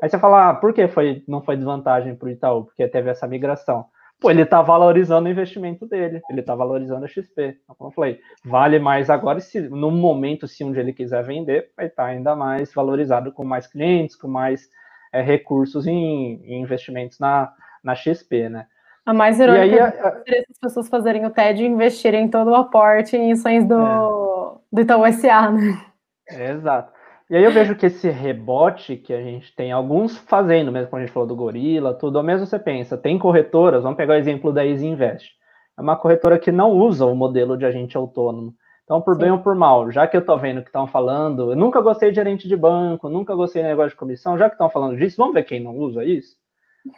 [0.00, 2.64] Aí você fala, ah, por que foi, não foi desvantagem para o Itaú?
[2.64, 3.86] Porque teve essa migração.
[4.18, 7.58] Pô, ele está valorizando o investimento dele, ele está valorizando a XP.
[7.62, 11.22] Então, como eu falei, vale mais agora, se no momento, se um dia ele quiser
[11.22, 14.70] vender, vai estar tá ainda mais valorizado com mais clientes, com mais
[15.12, 17.52] é, recursos em, em, investimentos na,
[17.84, 18.66] na XP, né?
[19.04, 22.56] A mais irônica e aí, a, as pessoas fazerem o TED e investirem todo o
[22.56, 24.58] aporte em ações do, é.
[24.72, 25.80] do Itaú SA, né?
[26.28, 26.95] É, exato.
[27.28, 31.02] E aí eu vejo que esse rebote que a gente tem, alguns fazendo, mesmo quando
[31.02, 34.16] a gente falou do Gorila, tudo, ao mesmo você pensa, tem corretoras, vamos pegar o
[34.16, 35.32] exemplo da Easy Invest.
[35.76, 38.54] É uma corretora que não usa o modelo de agente autônomo.
[38.84, 39.22] Então, por Sim.
[39.22, 42.10] bem ou por mal, já que eu estou vendo que estão falando, eu nunca gostei
[42.10, 45.16] de gerente de banco, nunca gostei de negócio de comissão, já que estão falando disso,
[45.16, 46.36] vamos ver quem não usa isso?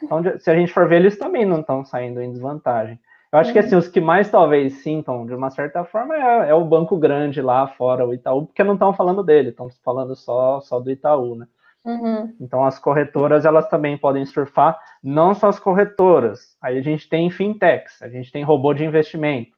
[0.02, 3.00] Então, se a gente for ver, eles também não estão saindo em desvantagem.
[3.32, 6.54] Eu acho que assim, os que mais talvez sintam, de uma certa forma, é, é
[6.54, 10.60] o banco grande lá fora, o Itaú, porque não estão falando dele, estão falando só,
[10.60, 11.46] só do Itaú, né?
[11.84, 12.34] Uhum.
[12.40, 16.56] Então as corretoras elas também podem surfar, não só as corretoras.
[16.60, 19.56] Aí a gente tem fintechs, a gente tem robô de investimento.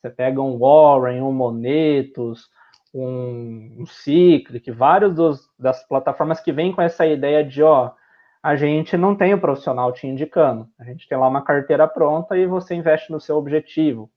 [0.00, 2.48] Você pega um Warren, um Monetos,
[2.92, 7.92] um, um Cyclic, vários dos, das plataformas que vêm com essa ideia de ó,
[8.42, 10.68] a gente não tem o profissional te indicando.
[10.78, 14.10] A gente tem lá uma carteira pronta e você investe no seu objetivo.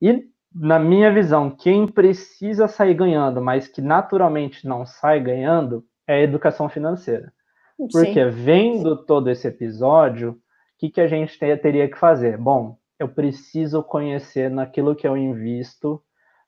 [0.00, 0.24] E,
[0.54, 6.22] na minha visão, quem precisa sair ganhando, mas que naturalmente não sai ganhando, é a
[6.22, 7.30] educação financeira.
[7.76, 8.30] Porque Sim.
[8.30, 10.36] vendo todo esse episódio, o
[10.78, 12.38] que, que a gente teria que fazer?
[12.38, 16.02] Bom, eu preciso conhecer naquilo que eu invisto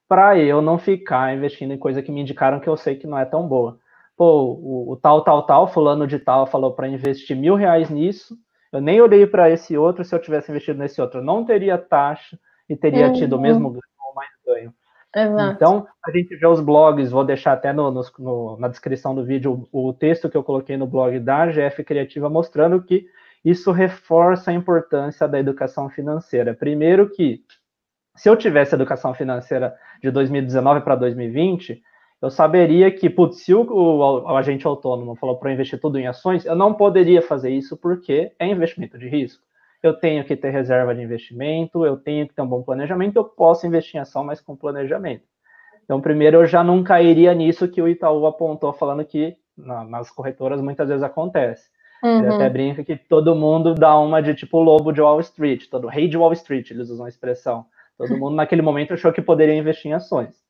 [0.07, 3.19] para eu não ficar investindo em coisa que me indicaram que eu sei que não
[3.19, 3.78] é tão boa
[4.19, 8.37] pô, o, o tal, tal, tal, fulano de tal falou para investir mil reais nisso,
[8.69, 11.77] eu nem olhei para esse outro, se eu tivesse investido nesse outro, eu não teria
[11.77, 13.13] taxa e teria uhum.
[13.13, 14.73] tido o mesmo ganho ou mais ganho.
[15.15, 15.53] Exato.
[15.53, 19.65] Então, a gente vê os blogs, vou deixar até no, no, na descrição do vídeo
[19.71, 23.07] o, o texto que eu coloquei no blog da GF Criativa, mostrando que
[23.43, 26.53] isso reforça a importância da educação financeira.
[26.53, 27.41] Primeiro que,
[28.17, 31.81] se eu tivesse educação financeira de 2019 para 2020,
[32.21, 36.07] eu saberia que, putz, se o, o, o agente autônomo falou para investir tudo em
[36.07, 39.41] ações, eu não poderia fazer isso porque é investimento de risco.
[39.81, 43.23] Eu tenho que ter reserva de investimento, eu tenho que ter um bom planejamento, eu
[43.23, 45.23] posso investir em ação, mas com planejamento.
[45.85, 50.11] Então, primeiro, eu já não cairia nisso que o Itaú apontou, falando que na, nas
[50.11, 51.69] corretoras muitas vezes acontece.
[52.03, 52.19] Uhum.
[52.19, 55.87] Ele até brinca que todo mundo dá uma de tipo lobo de Wall Street, todo
[55.87, 57.65] rei de Wall Street, eles usam a expressão.
[57.97, 60.48] Todo mundo naquele momento achou que poderia investir em ações.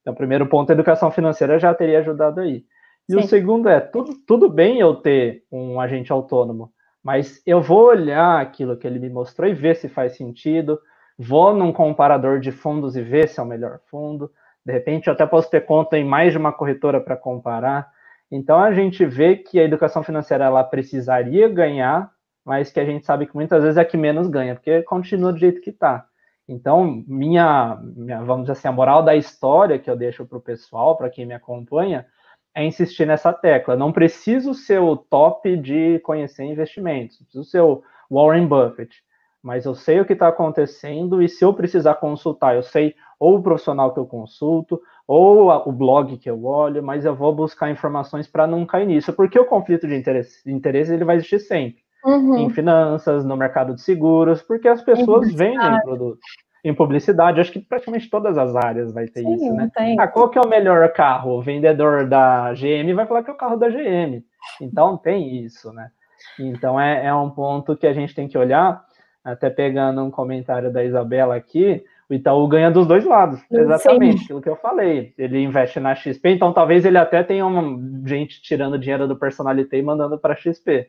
[0.00, 2.64] Então, o primeiro ponto, a educação financeira já teria ajudado aí.
[3.08, 3.18] E Sim.
[3.18, 6.70] o segundo é, tudo, tudo bem eu ter um agente autônomo,
[7.02, 10.78] mas eu vou olhar aquilo que ele me mostrou e ver se faz sentido,
[11.18, 14.30] vou num comparador de fundos e ver se é o melhor fundo,
[14.64, 17.90] de repente eu até posso ter conta em mais de uma corretora para comparar.
[18.30, 22.10] Então a gente vê que a educação financeira ela precisaria ganhar,
[22.44, 25.38] mas que a gente sabe que muitas vezes é que menos ganha, porque continua do
[25.38, 26.06] jeito que está.
[26.50, 30.40] Então, minha, minha, vamos dizer assim, a moral da história que eu deixo para o
[30.40, 32.04] pessoal, para quem me acompanha,
[32.52, 33.76] é insistir nessa tecla.
[33.76, 38.92] Não preciso ser o top de conhecer investimentos, preciso ser o Warren Buffett,
[39.40, 43.36] mas eu sei o que está acontecendo e se eu precisar consultar, eu sei ou
[43.36, 47.70] o profissional que eu consulto, ou o blog que eu olho, mas eu vou buscar
[47.70, 51.80] informações para não cair nisso, porque o conflito de interesse, interesse ele vai existir sempre
[52.04, 52.38] uhum.
[52.38, 56.20] em finanças, no mercado de seguros, porque as pessoas vendem produtos.
[56.62, 59.70] Em publicidade, acho que praticamente todas as áreas vai ter Sim, isso, né?
[59.74, 59.98] Tem.
[59.98, 61.38] Ah, qual que é o melhor carro?
[61.38, 64.22] O vendedor da GM vai falar que é o carro da GM.
[64.60, 65.90] Então tem isso, né?
[66.38, 68.84] Então é, é um ponto que a gente tem que olhar,
[69.24, 74.24] até pegando um comentário da Isabela aqui, o Itaú ganha dos dois lados, exatamente Sim.
[74.24, 75.14] aquilo que eu falei.
[75.16, 77.62] Ele investe na XP, então talvez ele até tenha uma
[78.06, 80.88] gente tirando dinheiro do personalité e mandando para XP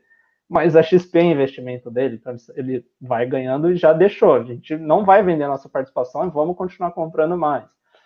[0.52, 4.34] mas a XP é investimento dele, então ele vai ganhando e já deixou.
[4.34, 7.64] A gente não vai vender nossa participação e vamos continuar comprando mais.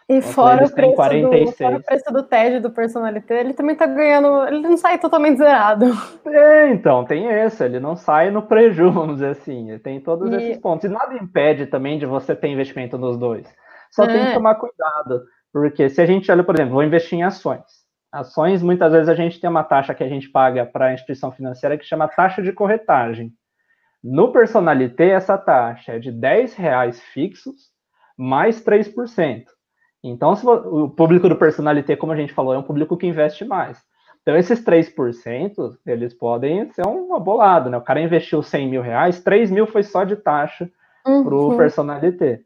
[0.08, 1.46] E então, fora o, preço 46.
[1.50, 5.00] do, fora o preço do TED do personalité, ele também está ganhando, ele não sai
[5.00, 5.86] totalmente zerado.
[6.28, 10.36] É, então, tem esse, ele não sai no preju, vamos dizer assim, tem todos e...
[10.36, 10.86] esses pontos.
[10.86, 13.52] E nada impede também de você ter investimento nos dois.
[13.90, 14.08] Só é.
[14.08, 17.85] tem que tomar cuidado, porque se a gente olha, por exemplo, vou investir em ações.
[18.16, 21.32] Ações, muitas vezes a gente tem uma taxa que a gente paga para a instituição
[21.32, 23.34] financeira que chama taxa de corretagem.
[24.02, 27.72] No Personalité, essa taxa é de 10 reais fixos
[28.18, 29.46] mais 3%.
[30.02, 33.44] Então, se o público do Personalité, como a gente falou, é um público que investe
[33.44, 33.84] mais.
[34.22, 37.78] Então, esses 3%, eles podem ser uma bolada, né?
[37.78, 40.70] O cara investiu 100 mil reais, 3 mil foi só de taxa
[41.06, 41.24] uhum.
[41.24, 42.42] para o Personalité.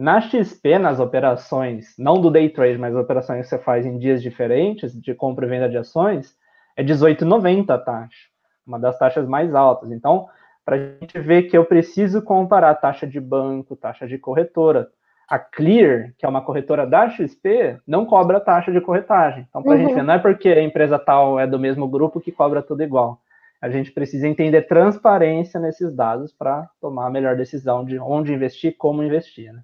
[0.00, 4.22] Na XP, nas operações, não do day trade, mas operações que você faz em dias
[4.22, 6.34] diferentes, de compra e venda de ações,
[6.74, 8.28] é 18,90 a taxa,
[8.66, 9.92] uma das taxas mais altas.
[9.92, 10.26] Então,
[10.64, 14.88] para a gente ver que eu preciso comparar taxa de banco, taxa de corretora.
[15.28, 19.46] A Clear, que é uma corretora da XP, não cobra taxa de corretagem.
[19.50, 19.82] Então, para a uhum.
[19.82, 22.82] gente ver, não é porque a empresa tal é do mesmo grupo que cobra tudo
[22.82, 23.20] igual.
[23.60, 28.74] A gente precisa entender transparência nesses dados para tomar a melhor decisão de onde investir,
[28.78, 29.52] como investir.
[29.52, 29.60] Né?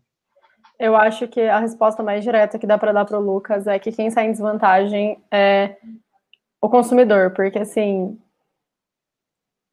[0.78, 3.78] Eu acho que a resposta mais direta que dá para dar para o Lucas é
[3.78, 5.76] que quem sai em desvantagem é
[6.60, 8.18] o consumidor, porque assim,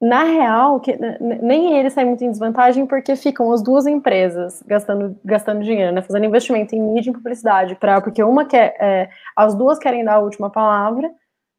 [0.04, 5.18] na real, que, nem ele sai muito em desvantagem porque ficam as duas empresas gastando,
[5.24, 9.56] gastando dinheiro, né, fazendo investimento em mídia e publicidade, pra, porque uma quer, é, as
[9.56, 11.10] duas querem dar a última palavra,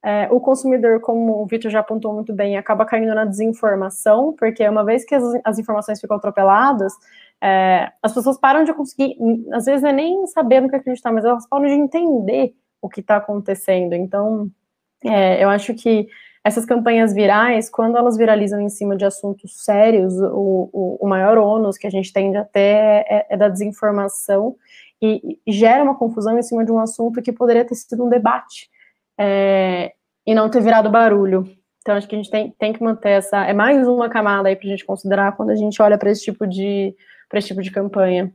[0.04, 4.68] é, o consumidor, como o Vitor já apontou muito bem, acaba caindo na desinformação, porque
[4.68, 6.92] uma vez que as, as informações ficam atropeladas,
[7.42, 9.16] é, as pessoas param de conseguir,
[9.50, 13.00] às vezes é nem saber no que acreditar, mas elas param de entender o que
[13.00, 13.94] está acontecendo.
[13.94, 14.50] Então,
[15.02, 16.06] é, eu acho que
[16.44, 21.38] essas campanhas virais, quando elas viralizam em cima de assuntos sérios, o, o, o maior
[21.38, 22.60] ônus que a gente tende a ter
[23.08, 24.54] é, é da desinformação
[25.00, 28.10] e, e, gera uma confusão em cima de um assunto que poderia ter sido um
[28.10, 28.68] debate
[29.18, 29.92] é,
[30.26, 31.44] e não ter virado barulho.
[31.80, 33.44] Então, acho que a gente tem, tem que manter essa.
[33.44, 36.24] É mais uma camada aí para a gente considerar quando a gente olha para esse
[36.24, 36.94] tipo de
[37.32, 38.32] esse tipo de campanha.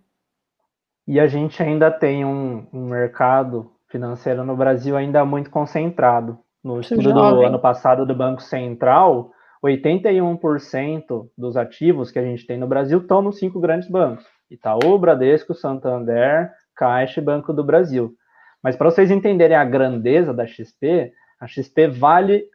[1.07, 6.37] E a gente ainda tem um, um mercado financeiro no Brasil ainda muito concentrado.
[6.63, 9.31] No estudo do ano passado do Banco Central,
[9.63, 14.99] 81% dos ativos que a gente tem no Brasil estão nos cinco grandes bancos: Itaú,
[14.99, 18.13] Bradesco, Santander, Caixa e Banco do Brasil.
[18.61, 22.45] Mas para vocês entenderem a grandeza da XP, a XP vale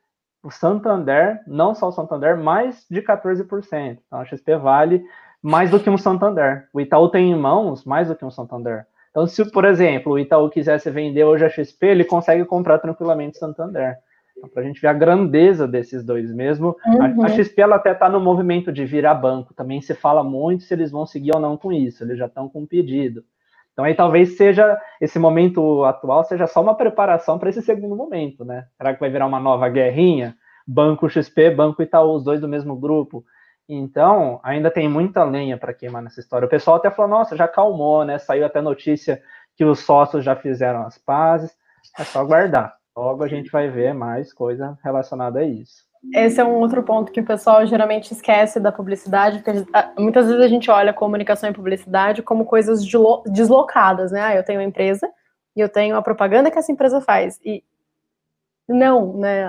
[0.43, 3.99] o Santander, não só o Santander, mais de 14%.
[4.07, 5.03] Então a XP vale
[5.43, 6.69] mais do que um Santander.
[6.73, 8.87] O Itaú tem em mãos mais do que um Santander.
[9.11, 13.39] Então, se, por exemplo, o Itaú quisesse vender hoje a XP, ele consegue comprar tranquilamente
[13.39, 13.97] Santander.
[14.37, 16.77] Então, para a gente ver a grandeza desses dois mesmo.
[16.85, 17.25] Uhum.
[17.25, 19.55] A, XP ela até está no movimento de virar banco.
[19.55, 22.03] Também se fala muito se eles vão seguir ou não com isso.
[22.03, 23.23] Eles já estão com um pedido.
[23.75, 28.45] Então aí talvez seja esse momento atual seja só uma preparação para esse segundo momento,
[28.45, 28.67] né?
[28.79, 30.37] Será que vai virar uma nova guerrinha?
[30.67, 33.25] Banco XP, Banco Itaú, os dois do mesmo grupo.
[33.69, 36.47] Então, ainda tem muita lenha para queimar nessa história.
[36.47, 38.19] O pessoal até falou: nossa, já calmou, né?
[38.19, 39.21] Saiu até notícia
[39.57, 41.55] que os sócios já fizeram as pazes.
[41.99, 42.75] É só aguardar.
[42.97, 45.83] Logo a gente vai ver mais coisa relacionada a isso.
[46.13, 50.27] Esse é um outro ponto que o pessoal geralmente esquece da publicidade, porque ah, muitas
[50.27, 52.85] vezes a gente olha comunicação e publicidade como coisas
[53.27, 54.21] deslocadas, né?
[54.21, 55.11] Ah, eu tenho uma empresa
[55.57, 57.41] e eu tenho a propaganda que essa empresa faz.
[57.45, 57.65] E
[58.69, 59.47] não, né?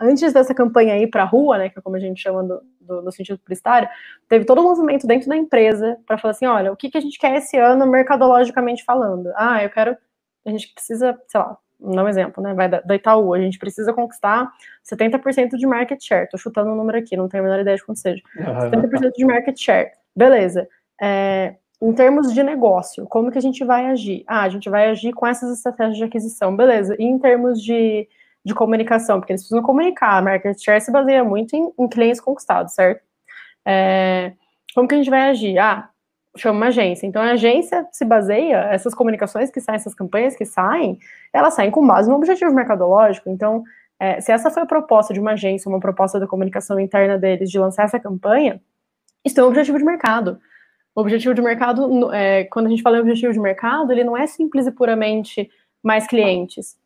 [0.00, 2.62] Antes dessa campanha aí para a rua, né, que é como a gente chama do,
[2.80, 3.88] do, no sentido publicitário,
[4.28, 7.00] teve todo um movimento dentro da empresa para falar assim, olha, o que, que a
[7.00, 9.32] gente quer esse ano mercadologicamente falando?
[9.36, 9.96] Ah, eu quero,
[10.44, 13.58] a gente precisa, sei lá, dar um exemplo, né, vai da, da Itaú, a gente
[13.58, 14.50] precisa conquistar
[14.84, 17.76] 70% de market share, tô chutando o um número aqui, não tenho a menor ideia
[17.76, 20.68] de quanto seja, 70% de market share, beleza,
[21.00, 24.24] é, em termos de negócio, como que a gente vai agir?
[24.26, 28.08] Ah, a gente vai agir com essas estratégias de aquisição, beleza, e em termos de
[28.48, 30.16] de comunicação, porque eles precisam comunicar.
[30.16, 33.02] A market share se baseia muito em, em clientes conquistados, certo?
[33.64, 34.32] É,
[34.74, 35.58] como que a gente vai agir?
[35.58, 35.90] Ah,
[36.40, 37.06] chama uma agência.
[37.06, 40.98] Então, a agência se baseia, essas comunicações que saem, essas campanhas que saem,
[41.32, 43.28] elas saem com base no objetivo mercadológico.
[43.30, 43.64] Então,
[44.00, 47.50] é, se essa foi a proposta de uma agência, uma proposta da comunicação interna deles
[47.50, 48.60] de lançar essa campanha,
[49.24, 50.38] isso tem um objetivo de mercado.
[50.94, 54.16] O objetivo de mercado, é, quando a gente fala em objetivo de mercado, ele não
[54.16, 55.50] é simples e puramente
[55.82, 56.76] mais clientes.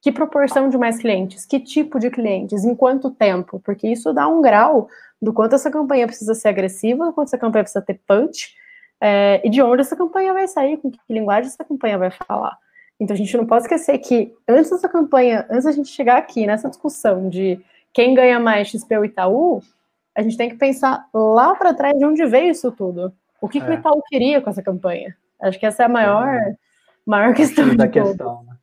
[0.00, 1.44] Que proporção de mais clientes?
[1.44, 2.64] Que tipo de clientes?
[2.64, 3.60] Em quanto tempo?
[3.64, 4.88] Porque isso dá um grau
[5.20, 8.54] do quanto essa campanha precisa ser agressiva, do quanto essa campanha precisa ter punch,
[9.00, 12.58] é, e de onde essa campanha vai sair, com que linguagem essa campanha vai falar.
[13.00, 16.46] Então a gente não pode esquecer que antes dessa campanha, antes da gente chegar aqui
[16.46, 17.60] nessa discussão de
[17.92, 19.62] quem ganha mais XP ou Itaú,
[20.14, 23.12] a gente tem que pensar lá para trás de onde veio isso tudo.
[23.40, 23.60] O que, é.
[23.60, 23.76] que o é.
[23.76, 25.16] Itaú queria com essa campanha?
[25.40, 26.54] Acho que essa é a maior, é.
[27.06, 27.76] maior questão.
[27.76, 28.56] Da questão, né?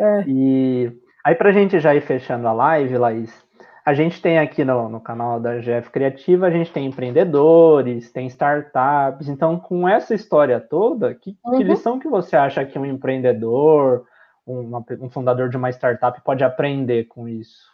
[0.00, 0.24] É.
[0.28, 0.92] E
[1.24, 3.44] aí, para a gente já ir fechando a live, Laís,
[3.84, 8.26] a gente tem aqui no, no canal da GF Criativa, a gente tem empreendedores, tem
[8.26, 9.28] startups.
[9.28, 11.56] Então, com essa história toda, que, uhum.
[11.56, 14.04] que lição que você acha que um empreendedor,
[14.46, 17.70] uma, um fundador de uma startup pode aprender com isso?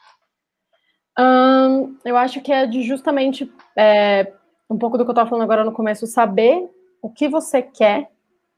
[2.04, 4.32] Eu acho que é de justamente é,
[4.70, 6.70] um pouco do que eu estava falando agora no começo, saber
[7.02, 8.10] o que você quer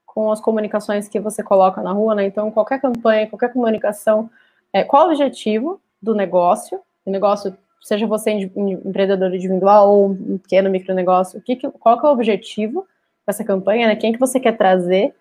[0.05, 2.27] com as comunicações que você coloca na rua, né?
[2.27, 4.31] Então, qualquer campanha, qualquer comunicação,
[4.73, 6.81] é, qual o objetivo do negócio?
[7.09, 12.09] O negócio, seja você empreendedor individual ou um pequeno micronegócio, o que, qual que é
[12.09, 12.87] o objetivo
[13.27, 13.97] dessa campanha, né?
[13.97, 15.15] Quem que você quer trazer?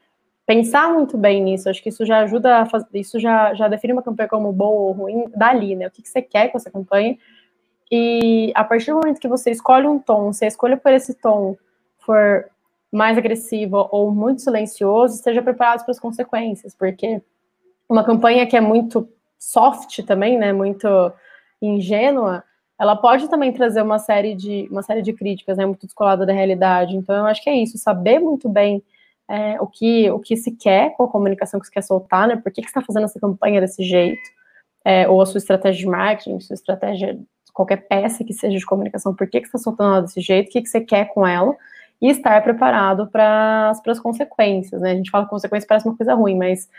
[0.48, 1.70] pensar muito bem nisso.
[1.70, 4.82] Acho que isso já ajuda a fazer, isso já, já define uma campanha como boa
[4.88, 5.88] ou ruim dali, né?
[5.88, 7.18] O que, que você quer com essa campanha.
[7.92, 11.14] E a partir do momento que você escolhe um tom, se a escolha por esse
[11.14, 11.58] tom
[12.00, 12.46] for
[12.92, 17.22] mais agressivo ou muito silencioso, esteja preparado para as consequências, porque
[17.88, 19.08] uma campanha que é muito
[19.38, 20.88] soft também, né, muito
[21.62, 22.44] ingênua,
[22.80, 26.34] ela pode também trazer uma série de uma série de críticas, né, muito descolada da
[26.34, 26.96] realidade.
[26.96, 28.84] Então, eu acho que é isso, saber muito bem
[29.28, 32.38] é, o, que, o que se quer com a comunicação que se quer soltar, né?
[32.38, 34.22] Por que, que você está fazendo essa campanha desse jeito?
[34.86, 37.20] É, ou a sua estratégia de marketing, sua estratégia,
[37.54, 40.48] qualquer peça que seja de comunicação, por que, que você está soltando ela desse jeito?
[40.48, 41.56] O que, que você quer com ela?
[42.02, 44.92] E estar preparado para as consequências, né?
[44.92, 46.70] A gente fala que consequência parece uma coisa ruim, mas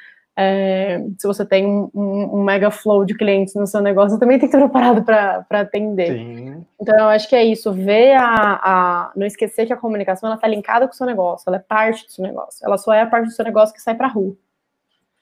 [0.41, 4.39] é, se você tem um, um, mega flow de clientes no seu negócio, você também
[4.39, 6.13] tem que estar preparado para atender.
[6.13, 6.65] Sim.
[6.81, 10.37] Então, eu acho que é isso, ver a, a não esquecer que a comunicação ela
[10.37, 13.03] está linkada com o seu negócio, ela é parte do seu negócio, ela só é
[13.03, 14.37] a parte do seu negócio que sai para a rua.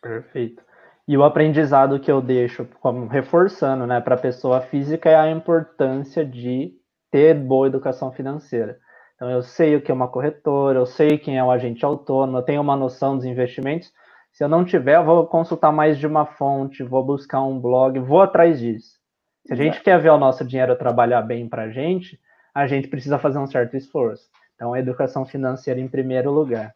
[0.02, 0.62] Perfeito.
[1.08, 5.30] E o aprendizado que eu deixo, como reforçando, né, para a pessoa física é a
[5.30, 6.74] importância de
[7.10, 8.76] ter boa educação financeira.
[9.14, 12.36] Então, eu sei o que é uma corretora, eu sei quem é o agente autônomo,
[12.36, 13.90] eu tenho uma noção dos investimentos,
[14.36, 17.98] se eu não tiver, eu vou consultar mais de uma fonte, vou buscar um blog,
[18.00, 18.98] vou atrás disso.
[19.46, 22.20] Se a gente quer ver o nosso dinheiro trabalhar bem para a gente,
[22.54, 24.28] a gente precisa fazer um certo esforço.
[24.54, 26.74] Então, a educação financeira em primeiro lugar.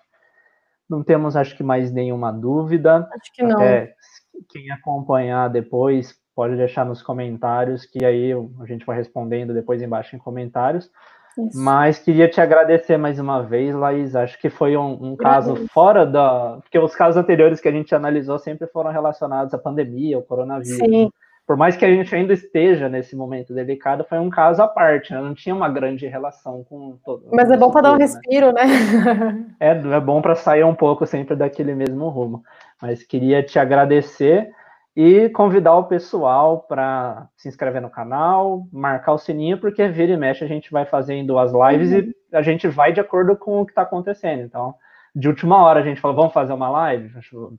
[0.88, 3.06] Não temos, acho que, mais nenhuma dúvida.
[3.12, 3.60] Acho que não.
[3.60, 3.94] Até
[4.48, 10.16] quem acompanhar depois pode deixar nos comentários, que aí a gente vai respondendo depois embaixo
[10.16, 10.90] em comentários.
[11.38, 11.58] Isso.
[11.58, 14.14] Mas queria te agradecer mais uma vez, Laís.
[14.14, 16.58] Acho que foi um, um caso fora da.
[16.62, 20.78] Porque os casos anteriores que a gente analisou sempre foram relacionados à pandemia, ao coronavírus.
[20.78, 21.10] Sim.
[21.46, 25.12] Por mais que a gente ainda esteja nesse momento delicado, foi um caso à parte,
[25.12, 25.20] né?
[25.20, 27.24] não tinha uma grande relação com todo.
[27.32, 28.04] Mas é bom para dar um né?
[28.04, 28.62] respiro, né?
[29.58, 32.44] é, é bom para sair um pouco sempre daquele mesmo rumo.
[32.80, 34.48] Mas queria te agradecer
[35.02, 40.16] e convidar o pessoal para se inscrever no canal, marcar o sininho, porque vira e
[40.16, 42.12] mexe a gente vai fazendo as lives uhum.
[42.30, 44.42] e a gente vai de acordo com o que está acontecendo.
[44.42, 44.74] Então,
[45.16, 47.10] de última hora a gente falou, vamos fazer uma live?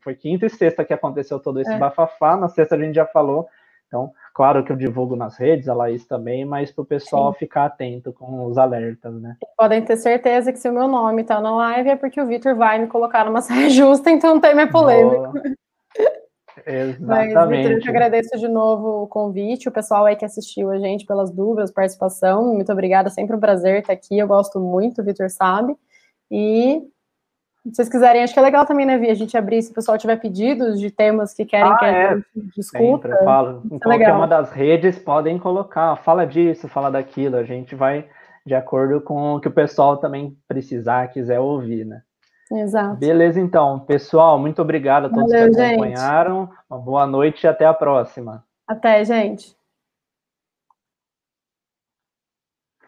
[0.04, 1.80] Foi quinta e sexta que aconteceu todo esse é.
[1.80, 3.48] bafafá, na sexta a gente já falou.
[3.88, 7.40] Então, claro que eu divulgo nas redes, a Laís também, mas para o pessoal Sim.
[7.40, 9.36] ficar atento com os alertas, né?
[9.58, 12.56] Podem ter certeza que se o meu nome está na live é porque o Vitor
[12.56, 15.32] vai me colocar numa saia justa, então não tem mais polêmica.
[16.66, 17.34] Exatamente.
[17.34, 20.80] Mas, Victor, eu te agradeço de novo o convite, o pessoal aí que assistiu a
[20.80, 22.54] gente pelas dúvidas, participação.
[22.54, 24.18] Muito obrigada, sempre um prazer estar aqui.
[24.18, 25.76] Eu gosto muito, o Vitor sabe.
[26.30, 26.82] E
[27.66, 29.74] se vocês quiserem, acho que é legal também, né, Vi, a gente abrir, se o
[29.76, 32.16] pessoal tiver pedidos de temas que querem ah, que a é.
[32.16, 33.10] gente discuta.
[33.10, 33.62] Sempre, falo.
[33.72, 34.18] Em é qualquer legal.
[34.18, 38.08] uma das redes podem colocar, fala disso, fala daquilo, a gente vai
[38.46, 42.02] de acordo com o que o pessoal também precisar, quiser ouvir, né?
[42.52, 42.98] Exato.
[42.98, 43.80] Beleza, então.
[43.80, 46.42] Pessoal, muito obrigado a todos Valeu, que acompanharam.
[46.42, 46.58] Gente.
[46.70, 48.44] Uma boa noite e até a próxima.
[48.68, 49.56] Até, gente.